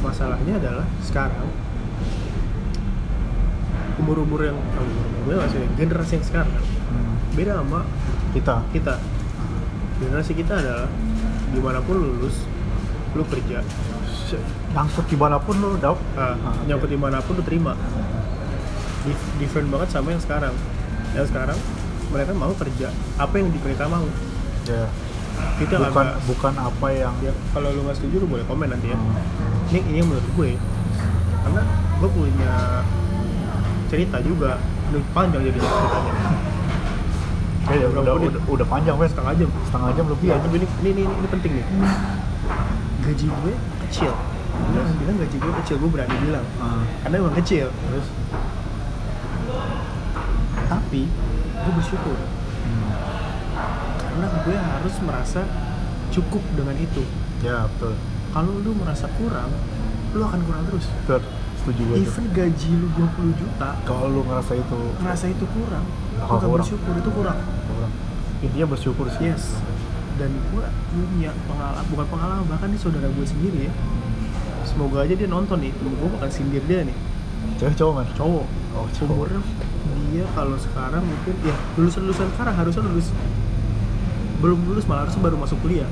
Masalahnya 0.00 0.56
adalah 0.56 0.86
sekarang 1.00 1.48
umur-umur 3.96 4.44
yang 4.44 4.58
oh, 4.58 4.84
umur 4.84 5.06
gue 5.26 5.34
masih 5.40 5.62
generasi 5.74 6.20
yang 6.20 6.26
sekarang 6.26 6.52
hmm, 6.52 7.14
beda 7.34 7.52
sama 7.58 7.80
kita 8.30 8.56
kita. 8.70 8.94
Generasi 9.96 10.32
kita 10.36 10.54
adalah 10.54 10.86
di 11.48 11.56
mana 11.56 11.80
pun 11.80 11.96
lu 11.96 12.12
lulus, 12.12 12.44
lu 13.16 13.24
kerja, 13.24 13.64
nyangkut 14.76 15.08
di 15.08 15.16
mana 15.16 15.40
pun 15.40 15.56
lu 15.56 15.80
dap 15.80 15.96
ah, 16.14 16.36
Ah, 16.36 16.52
oke. 16.52 16.68
nyangkut 16.68 16.90
di 16.92 17.00
mana 17.00 17.18
pun 17.18 17.32
lu 17.32 17.42
terima. 17.42 17.72
Dif- 19.02 19.32
different 19.40 19.72
banget 19.72 19.88
sama 19.88 20.12
yang 20.12 20.20
sekarang. 20.20 20.52
Yang 21.16 21.32
sekarang 21.32 21.56
mereka 22.12 22.36
mau 22.36 22.52
kerja 22.52 22.92
apa 23.16 23.34
yang 23.40 23.48
mereka 23.48 23.88
mau. 23.88 24.04
ya 24.68 24.84
Kita 25.56 25.80
bukan 25.80 26.06
bukan 26.28 26.54
apa 26.54 26.86
yang 26.92 27.14
ya 27.20 27.32
kalau 27.50 27.72
lu 27.72 27.80
nggak 27.82 27.96
setuju 27.96 28.20
lu 28.20 28.28
boleh 28.28 28.44
komen 28.44 28.68
nanti 28.68 28.92
ya. 28.92 28.98
Hmm, 29.00 29.16
ini 29.70 29.78
ini 29.90 29.96
yang 29.98 30.08
menurut 30.10 30.28
gue. 30.38 30.50
Karena 31.42 31.62
gue 31.98 32.10
punya 32.10 32.52
cerita 33.90 34.16
juga. 34.22 34.58
Ini 34.86 35.02
panjang 35.10 35.42
jadi 35.42 35.58
ceritanya. 35.58 36.14
Ya, 37.66 37.74
ya, 37.82 37.86
udah, 37.90 38.14
udah 38.14 38.42
udah 38.46 38.66
panjang 38.70 38.94
wes. 38.94 39.10
Setengah 39.10 39.34
jam. 39.34 39.50
Setengah 39.66 39.90
jam 39.98 40.06
lebih 40.06 40.26
Iya, 40.30 40.36
tapi 40.38 40.54
ini, 40.62 40.66
ini, 40.82 40.90
ini, 41.02 41.02
ini 41.02 41.28
penting 41.30 41.52
nih. 41.58 41.66
Gaji 43.02 43.26
gue 43.26 43.54
kecil. 43.86 44.12
Gue 44.56 44.80
Yes. 44.80 44.90
bilang 45.02 45.16
gaji 45.18 45.36
gue 45.36 45.52
kecil. 45.62 45.76
Gue 45.82 45.90
berani 45.90 46.16
bilang. 46.22 46.46
Ah, 46.62 46.82
karena 47.02 47.14
emang 47.18 47.34
kecil. 47.42 47.66
Terus? 47.74 48.06
Tapi 50.66 51.02
gue 51.42 51.72
bersyukur. 51.74 52.18
Hmm, 52.66 52.90
karena 53.98 54.26
gue 54.46 54.56
harus 54.56 54.94
merasa 55.02 55.42
cukup 56.14 56.42
dengan 56.54 56.78
itu. 56.78 57.02
Ya 57.42 57.66
betul 57.66 57.98
kalau 58.36 58.52
lu 58.60 58.76
merasa 58.76 59.08
kurang 59.16 59.48
lu 60.12 60.20
akan 60.20 60.40
kurang 60.44 60.62
terus 60.68 60.84
betul 61.08 61.24
setuju 61.64 61.80
gue 61.88 61.96
even 62.04 62.26
gaji 62.36 62.70
lu 62.76 62.88
20 62.92 63.40
juta 63.40 63.68
kalau 63.88 64.06
lu 64.12 64.20
ngerasa 64.28 64.52
itu 64.60 64.80
ngerasa 65.00 65.24
itu 65.32 65.44
kurang 65.56 65.84
lu 65.88 66.24
kurang. 66.28 66.52
bersyukur 66.60 66.92
itu 67.00 67.10
kurang 67.16 67.38
kurang 67.64 67.92
intinya 68.44 68.66
bersyukur 68.68 69.08
sih 69.16 69.32
Yes. 69.32 69.56
Dan 70.16 70.32
gue 70.32 70.64
punya 70.96 71.28
pengalaman, 71.44 71.84
bukan 71.92 72.06
pengalaman, 72.08 72.44
bahkan 72.48 72.72
ini 72.72 72.80
saudara 72.80 73.04
gue 73.04 73.26
sendiri 73.28 73.68
ya. 73.68 73.72
Semoga 74.64 75.04
aja 75.04 75.12
dia 75.12 75.28
nonton 75.28 75.60
nih, 75.60 75.68
gue 75.76 76.08
bakal 76.08 76.32
sindir 76.32 76.64
dia 76.64 76.88
nih. 76.88 76.96
cewek 77.60 77.76
cowok 77.76 77.92
man 78.00 78.06
Cowok. 78.16 78.46
oh 78.80 78.88
cowok 78.96 79.12
Umurnya 79.12 79.40
dia 80.08 80.24
kalau 80.32 80.56
sekarang 80.56 81.04
mungkin 81.04 81.36
ya 81.44 81.52
lulusan-lulusan 81.76 82.32
sekarang 82.32 82.54
harusnya 82.56 82.82
lulus 82.88 83.12
belum 84.40 84.58
lulus 84.64 84.84
malah 84.88 85.04
harusnya 85.04 85.20
baru 85.20 85.36
masuk 85.36 85.60
kuliah. 85.60 85.88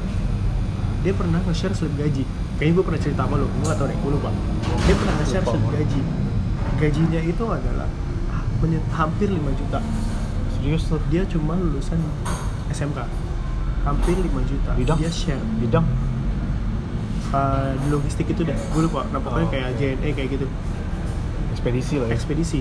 Dia 1.05 1.13
pernah 1.13 1.39
nge-share 1.45 1.77
slip 1.77 1.93
gaji. 2.01 2.25
Kayaknya 2.57 2.75
gue 2.81 2.85
pernah 2.89 3.01
cerita 3.05 3.23
sama 3.29 3.37
lo, 3.37 3.47
gue 3.47 3.65
gak 3.69 3.77
tau 3.77 3.87
deh, 3.87 3.99
gue 4.01 4.11
lupa. 4.17 4.31
Dia 4.89 4.95
pernah 4.97 5.15
nge-share 5.21 5.45
slip 5.45 5.65
gaji. 5.69 6.01
Gajinya 6.81 7.21
itu 7.23 7.45
adalah 7.45 7.89
hampir 8.97 9.29
5 9.29 9.61
juta. 9.61 9.79
serius 10.57 10.89
tuh 10.89 10.97
Dia 11.13 11.29
cuma 11.29 11.61
lulusan 11.61 12.01
SMK. 12.73 13.05
Hampir 13.85 14.17
5 14.17 14.33
juta. 14.49 14.71
Bidang? 14.73 14.97
Dia 14.97 15.13
share. 15.13 15.45
bidang 15.61 15.85
uh, 17.35 17.71
di 17.75 17.87
logistik 17.91 18.31
itu 18.31 18.47
dah 18.47 18.55
gue 18.55 18.83
lupa 18.87 19.03
nah 19.11 19.19
pokoknya 19.19 19.47
Oh, 19.47 19.51
kayak 19.51 19.69
oke. 19.75 19.79
JNE 19.83 20.09
kayak 20.15 20.29
gitu 20.39 20.47
ekspedisi 21.51 21.95
lah 21.99 22.07
ya 22.09 22.15
ekspedisi 22.15 22.61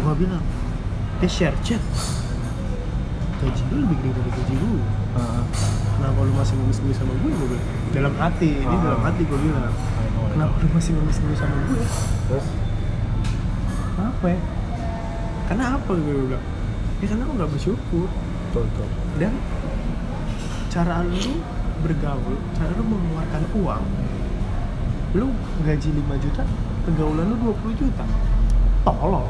gue 0.00 0.14
bilang 0.16 0.42
dia 1.20 1.28
share 1.28 1.56
chat 1.66 1.82
gaji 3.42 3.62
lu 3.74 3.76
lebih 3.84 3.96
gede 4.00 4.10
dari 4.14 4.30
gaji 4.30 4.54
lu 4.62 4.72
kenapa 6.00 6.18
lu 6.24 6.32
masih 6.32 6.54
ngemis-ngemis 6.56 6.96
sama 6.96 7.12
gue? 7.14 7.30
Gue 7.30 7.46
bilang 7.46 7.64
dalam 7.92 8.14
hati 8.16 8.48
ini 8.56 8.72
Ah. 8.72 8.80
dalam 8.82 9.00
hati 9.04 9.22
gue 9.22 9.38
bilang 9.38 9.74
kenapa 10.32 10.54
lu 10.56 10.68
masih 10.72 10.90
ngemis-ngemis 10.96 11.38
sama 11.38 11.56
gue? 11.68 11.82
Terus? 12.26 12.46
Apa 14.00 14.26
ya? 14.26 14.40
Karena 15.44 15.64
apa 15.76 15.90
gue 15.92 16.14
bilang 16.24 16.44
ya 17.00 17.06
karena 17.06 17.22
lu 17.24 17.32
gak 17.36 17.50
bersyukur. 17.52 18.08
Betul 18.50 18.62
betul. 18.66 18.88
Dan 19.20 19.32
cara 20.70 21.02
lu 21.02 21.42
bergaul 21.80 22.36
cara 22.54 22.70
lu 22.72 22.84
mengeluarkan 22.84 23.42
uang 23.56 23.84
lu 25.10 25.26
gaji 25.60 25.88
5 25.90 26.22
juta 26.22 26.42
pergaulan 26.82 27.24
lu 27.28 27.36
20 27.52 27.74
juta. 27.76 28.04
Tolol. 28.80 29.26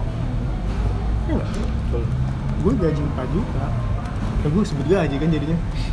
Ya 1.27 1.33
nggak? 1.35 1.51
Betul. 1.51 2.03
Gue 2.61 2.73
gaji 2.77 3.03
4 3.17 3.27
juta. 3.33 3.65
Ya 4.41 4.47
gue 4.47 4.63
sebut 4.65 4.87
gaji 4.87 5.15
kan 5.17 5.29
jadinya. 5.29 5.57
Gue 5.57 5.90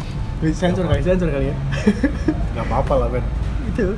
sensor 0.53 0.85
kali. 0.85 1.01
Sensor 1.01 1.29
kali 1.33 1.45
ya? 1.49 1.55
Nggak 2.53 2.65
apa-apa 2.69 2.93
lah 3.05 3.07
men 3.09 3.25
itu. 3.67 3.93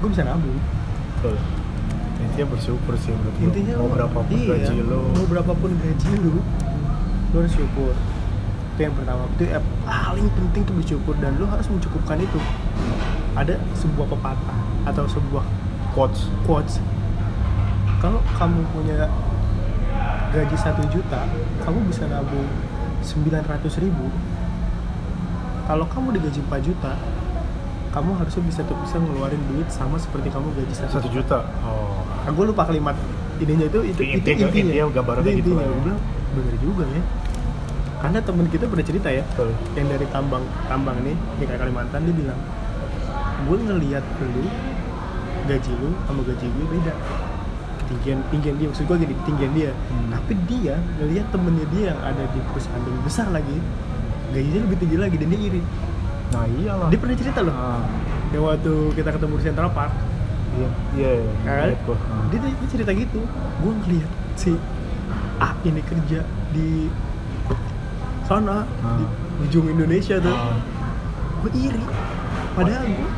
Gue 0.00 0.08
bisa 0.12 0.22
nabung. 0.24 0.58
Betul. 1.18 1.36
Intinya 2.16 2.46
bersyukur 2.52 2.94
sih 2.96 3.12
menurut 3.12 3.36
intinya 3.44 3.74
mau 3.76 3.88
lu- 3.88 3.94
berapa 3.96 4.18
pun 4.24 4.36
iya, 4.40 4.56
gaji 4.56 4.76
lo 4.88 5.00
mau 5.12 5.26
berapapun 5.28 5.70
gaji 5.76 6.10
lu 6.16 6.40
lu 7.28 7.36
harus 7.36 7.52
syukur 7.52 7.92
itu 8.76 8.80
yang 8.84 8.92
pertama. 8.92 9.24
Itu 9.40 9.44
yang 9.48 9.64
paling 9.88 10.28
penting 10.36 10.62
tuh 10.68 10.76
bersyukur. 10.76 11.16
Dan 11.16 11.40
lu 11.40 11.48
harus 11.48 11.64
mencukupkan 11.64 12.20
itu. 12.20 12.36
Ada 13.32 13.56
sebuah 13.72 14.04
pepatah 14.12 14.60
atau 14.84 15.08
sebuah 15.08 15.44
quotes. 15.96 16.28
quotes. 16.44 16.76
Kalau 18.04 18.20
kamu 18.36 18.60
punya 18.76 19.08
gaji 20.28 20.56
satu 20.60 20.84
juta 20.92 21.24
kamu 21.64 21.88
bisa 21.88 22.04
nabung 22.12 22.44
900 23.00 23.80
ribu 23.80 24.12
kalau 25.66 25.84
kamu 25.86 26.14
digaji 26.14 26.40
4 26.42 26.62
juta 26.62 26.92
kamu 27.90 28.10
harusnya 28.14 28.42
bisa 28.44 28.60
tuh 28.62 28.76
bisa 28.78 28.96
ngeluarin 28.96 29.40
duit 29.48 29.68
sama 29.68 29.96
seperti 29.96 30.28
kamu 30.28 30.52
gaji 30.54 30.74
satu 30.74 30.92
satu 30.96 31.08
juta 31.10 31.38
oh 31.62 32.02
Nah, 32.18 32.34
gue 32.34 32.42
lupa 32.44 32.66
kalimat 32.66 32.98
ininya 33.38 33.64
itu 33.64 33.86
itu 33.86 34.02
itu 34.02 34.18
Intinya- 34.18 34.50
intinya. 34.50 34.72
intinya 34.74 34.90
gambarannya 34.92 35.30
Itu 35.30 35.38
gitu 35.38 35.50
intinya. 35.52 35.62
ya. 35.62 35.70
Gue 35.70 35.82
bilang 35.86 36.00
bener 36.34 36.54
juga 36.58 36.84
ya. 36.88 37.02
Karena 37.96 38.18
temen 38.20 38.46
kita 38.46 38.64
pernah 38.66 38.82
cerita 38.84 39.08
ya, 39.08 39.22
betul 39.24 39.48
yang 39.72 39.86
dari 39.86 40.06
tambang 40.10 40.42
tambang 40.66 40.98
nih 41.00 41.14
di 41.38 41.44
Kalimantan 41.46 42.02
dia 42.02 42.14
bilang, 42.16 42.38
gue 43.46 43.56
ngelihat 43.62 44.04
lu 44.20 44.42
gaji 45.46 45.72
lu 45.72 45.90
sama 46.02 46.20
gaji 46.20 46.46
gue 46.50 46.66
beda. 46.68 46.92
Ketinggian 47.78 48.18
tinggian 48.28 48.54
dia 48.58 48.66
maksud 48.68 48.84
gue 48.84 48.96
gini 48.98 49.14
ketinggian 49.22 49.52
dia. 49.54 49.70
Hmm. 49.70 50.10
Tapi 50.10 50.32
dia 50.44 50.74
ngelihat 50.98 51.26
temennya 51.30 51.66
dia 51.70 51.82
yang 51.94 52.00
ada 52.02 52.26
di 52.26 52.40
perusahaan 52.44 52.82
lebih 52.82 53.02
besar 53.06 53.30
lagi, 53.30 53.56
gajinya 54.30 54.60
lebih 54.62 54.78
tinggi 54.78 54.96
lagi 54.96 55.16
dan 55.16 55.28
dia 55.28 55.40
iri. 55.42 55.62
nah 56.26 56.42
iyalah 56.44 56.88
Dia 56.88 56.98
pernah 56.98 57.16
cerita 57.16 57.40
loh, 57.40 57.54
ah, 57.54 57.80
yang 58.28 58.42
waktu 58.42 58.72
kita 58.92 59.08
ketemu 59.10 59.34
di 59.34 59.44
Central 59.44 59.70
Park, 59.70 59.92
iya 60.52 60.68
iya 60.92 61.10
iya, 61.16 61.32
kan? 61.40 61.68
Ah. 61.94 62.26
dia, 62.28 62.38
dia 62.42 62.68
cerita 62.68 62.90
gitu 62.90 63.20
gue 63.56 63.72
ngeliat 63.78 64.10
si 64.34 64.52
A 65.36 65.52
ini 65.62 65.80
kerja 65.80 66.20
di 66.50 66.90
sana 68.22 68.66
Ah. 68.82 68.96
di 68.96 69.04
ujung 69.40 69.68
Indonesia 69.68 70.18
tuh 70.18 70.32
Ah. 70.32 70.58
gue 71.40 71.50
iri 71.54 71.84
padahal 72.52 72.84
gue 72.84 73.10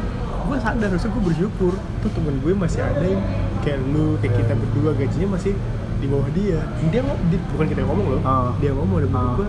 gue 0.44 0.56
sadar 0.58 0.88
harusnya 0.88 1.10
gue 1.10 1.22
bersyukur 1.24 1.72
tuh 1.98 2.10
temen 2.10 2.34
gue 2.38 2.52
masih 2.52 2.80
ada 2.82 3.00
yang 3.02 3.22
kayak 3.58 3.80
lu 3.86 4.16
kayak 4.18 4.34
kita 4.34 4.48
Yeah. 4.48 4.60
berdua 4.60 4.90
gajinya 4.94 5.28
masih 5.30 5.52
di 5.98 6.06
bawah 6.06 6.28
dia 6.30 6.60
dia 6.84 7.00
ngomong 7.00 7.20
dia- 7.28 7.46
bukan 7.48 7.66
kita 7.66 7.78
yang 7.80 7.90
ngomong 7.90 8.06
loh 8.10 8.20
Ah. 8.22 8.50
dia 8.58 8.70
ngomong 8.70 8.98
dan 8.98 9.08
menurut 9.08 9.24
Ah. 9.24 9.36
gue 9.38 9.48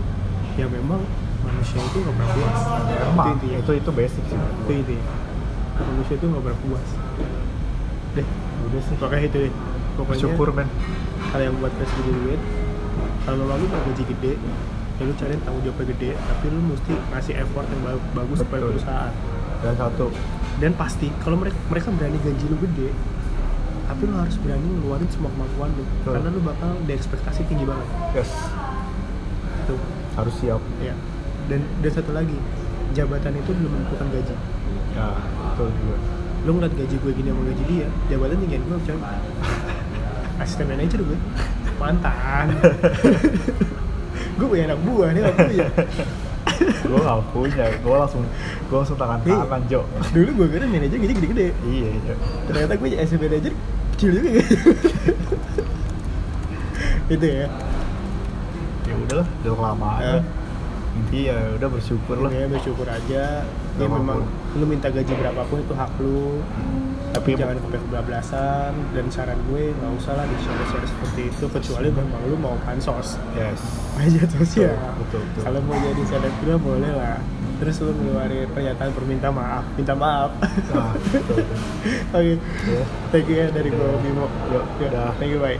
ya 0.55 0.65
memang 0.67 1.01
manusia 1.59 1.83
itu 1.83 1.97
nggak 1.99 2.15
pernah 2.15 2.31
puas. 2.31 2.59
Emang, 3.03 3.27
itu 3.27 3.29
intinya. 3.35 3.57
Itu 3.59 3.71
itu 3.75 3.89
basic 3.91 4.23
sih. 4.31 4.39
Itu 4.39 4.71
intinya. 4.71 5.05
Manusia 5.75 6.15
itu 6.15 6.25
nggak 6.31 6.43
pernah 6.47 6.59
puas. 6.63 6.87
Deh. 8.15 8.27
Udah 8.63 8.81
sih. 8.87 8.95
Pokoknya 8.95 9.23
itu 9.27 9.37
deh. 9.43 9.53
Pokoknya 9.99 10.15
bersyukur 10.15 10.47
men. 10.55 10.67
kalau 11.29 11.43
yang 11.43 11.55
buat 11.59 11.73
fresh 11.75 11.93
graduate 11.99 12.43
kalau 13.27 13.43
lu 13.45 13.67
mau 13.67 13.81
gaji 13.85 14.03
gede 14.07 14.33
ya 14.97 15.03
lu 15.03 15.13
cari 15.13 15.35
tanggung 15.43 15.61
jawabnya 15.61 15.85
gede 15.93 16.09
tapi 16.15 16.45
lu 16.47 16.59
mesti 16.63 16.93
ngasih 17.11 17.33
effort 17.43 17.67
yang 17.67 17.81
ba- 17.83 18.07
bagus 18.15 18.39
Betul. 18.41 18.71
perusahaan. 18.73 19.13
Dan 19.59 19.73
satu. 19.75 20.07
Dan 20.63 20.71
pasti 20.79 21.11
kalau 21.19 21.35
mereka 21.35 21.59
mereka 21.67 21.91
berani 21.91 22.17
gaji 22.23 22.45
lu 22.47 22.57
gede 22.63 22.89
tapi 23.91 24.03
lo 24.07 24.15
harus 24.23 24.37
berani 24.39 24.63
ngeluarin 24.63 25.09
semua 25.11 25.29
kemampuan 25.35 25.69
lo 25.75 25.83
Betul. 25.83 26.11
karena 26.15 26.29
lo 26.31 26.41
bakal 26.41 26.69
diekspektasi 26.87 27.41
tinggi 27.51 27.65
banget. 27.67 27.87
Yes. 28.15 28.31
Tuh. 29.67 29.79
Harus 30.15 30.35
siap. 30.39 30.63
Ya 30.79 30.95
dan 31.49 31.59
dan 31.81 31.91
satu 31.91 32.11
lagi 32.13 32.37
jabatan 32.93 33.33
itu 33.35 33.51
belum 33.51 33.71
menentukan 33.73 34.07
gaji. 34.13 34.35
Ya 34.93 35.07
betul 35.17 35.67
juga. 35.73 35.97
Lo 36.47 36.49
ngeliat 36.55 36.73
gaji 36.77 36.95
gue 36.95 37.11
gini 37.17 37.29
sama 37.33 37.41
gaji 37.49 37.63
dia 37.67 37.87
jabatan 38.07 38.37
tinggian 38.45 38.61
gue 38.63 38.77
coy. 38.85 38.99
Asisten 40.41 40.65
manajer 40.69 40.99
gue. 41.03 41.19
Mantan. 41.79 42.47
Gue 44.39 44.47
punya 44.55 44.71
anak 44.71 44.79
buah 44.87 45.11
dia 45.11 45.21
gak 45.27 45.35
punya. 45.35 45.67
Gue 46.87 46.99
gak 47.03 47.23
punya. 47.35 47.65
Gue 47.83 47.95
langsung 47.99 48.23
gue 48.71 48.77
langsung 48.79 48.95
tangan 48.95 49.19
tangan 49.23 49.61
Jo. 49.67 49.83
dulu 50.15 50.31
gue 50.43 50.47
kira 50.55 50.63
manajer 50.63 50.95
gaji 50.95 51.13
gede-gede. 51.19 51.47
Iya 51.67 51.89
iya. 51.91 52.13
Ternyata 52.47 52.73
gue 52.79 52.87
asisten 52.95 53.19
manajer 53.19 53.51
kecil 53.95 54.09
juga. 54.15 54.29
Ya 54.31 54.43
itu 57.09 57.25
ya. 57.25 57.47
Ya 58.87 58.93
udahlah 58.95 59.27
udah 59.43 59.53
kelamaan 59.59 59.99
Ya. 59.99 60.19
Intinya 60.99 61.23
ya 61.31 61.37
udah 61.55 61.69
bersyukur 61.69 62.15
lah. 62.19 62.29
Ya 62.29 62.45
bersyukur 62.45 62.85
aja. 62.85 63.23
Ya 63.75 63.85
memang 63.87 64.27
lu 64.53 64.65
minta 64.65 64.87
gaji 64.87 65.09
berapapun 65.09 65.59
itu 65.59 65.73
hak 65.73 65.91
lu. 65.97 66.43
Tapi 67.09 67.33
Tapi- 67.33 67.39
jangan 67.41 67.55
sampai 67.57 67.79
kebablasan. 67.81 68.71
Dan 68.91 69.05
saran 69.09 69.39
gue 69.47 69.71
nggak 69.71 69.91
usah 69.97 70.13
lah 70.13 70.25
di 70.25 70.37
share 70.37 70.65
share 70.67 70.85
seperti 70.85 71.21
itu. 71.27 71.45
Kecuali 71.47 71.89
memang 71.89 72.21
lu 72.23 72.35
mau 72.35 72.53
pansos 72.61 73.17
yes. 73.33 73.59
Aja 73.95 74.23
sosial 74.29 74.75
betul, 74.95 75.19
betul. 75.19 75.41
kalau 75.43 75.59
mau 75.63 75.75
jadi 75.75 76.03
selebgram 76.05 76.59
boleh 76.59 76.93
lah. 76.93 77.17
Terus 77.59 77.75
lu 77.81 77.91
ngeluarin 77.91 78.47
pernyataan 78.49 78.91
perminta 78.93 79.27
maaf. 79.29 79.63
Minta 79.73 79.91
maaf. 79.91 80.31
Nah 80.71 80.93
oke. 82.15 82.33
Ya. 82.65 82.83
thank 83.09 83.25
you 83.25 83.35
ya 83.35 83.47
dari 83.49 83.69
gue 83.69 83.79
Ya. 83.79 83.99
Bimo. 83.99 84.25
Yuk, 84.49 84.63
Ya, 84.77 84.87
udah. 84.87 85.07
thank 85.17 85.31
you 85.31 85.39
bye 85.39 85.57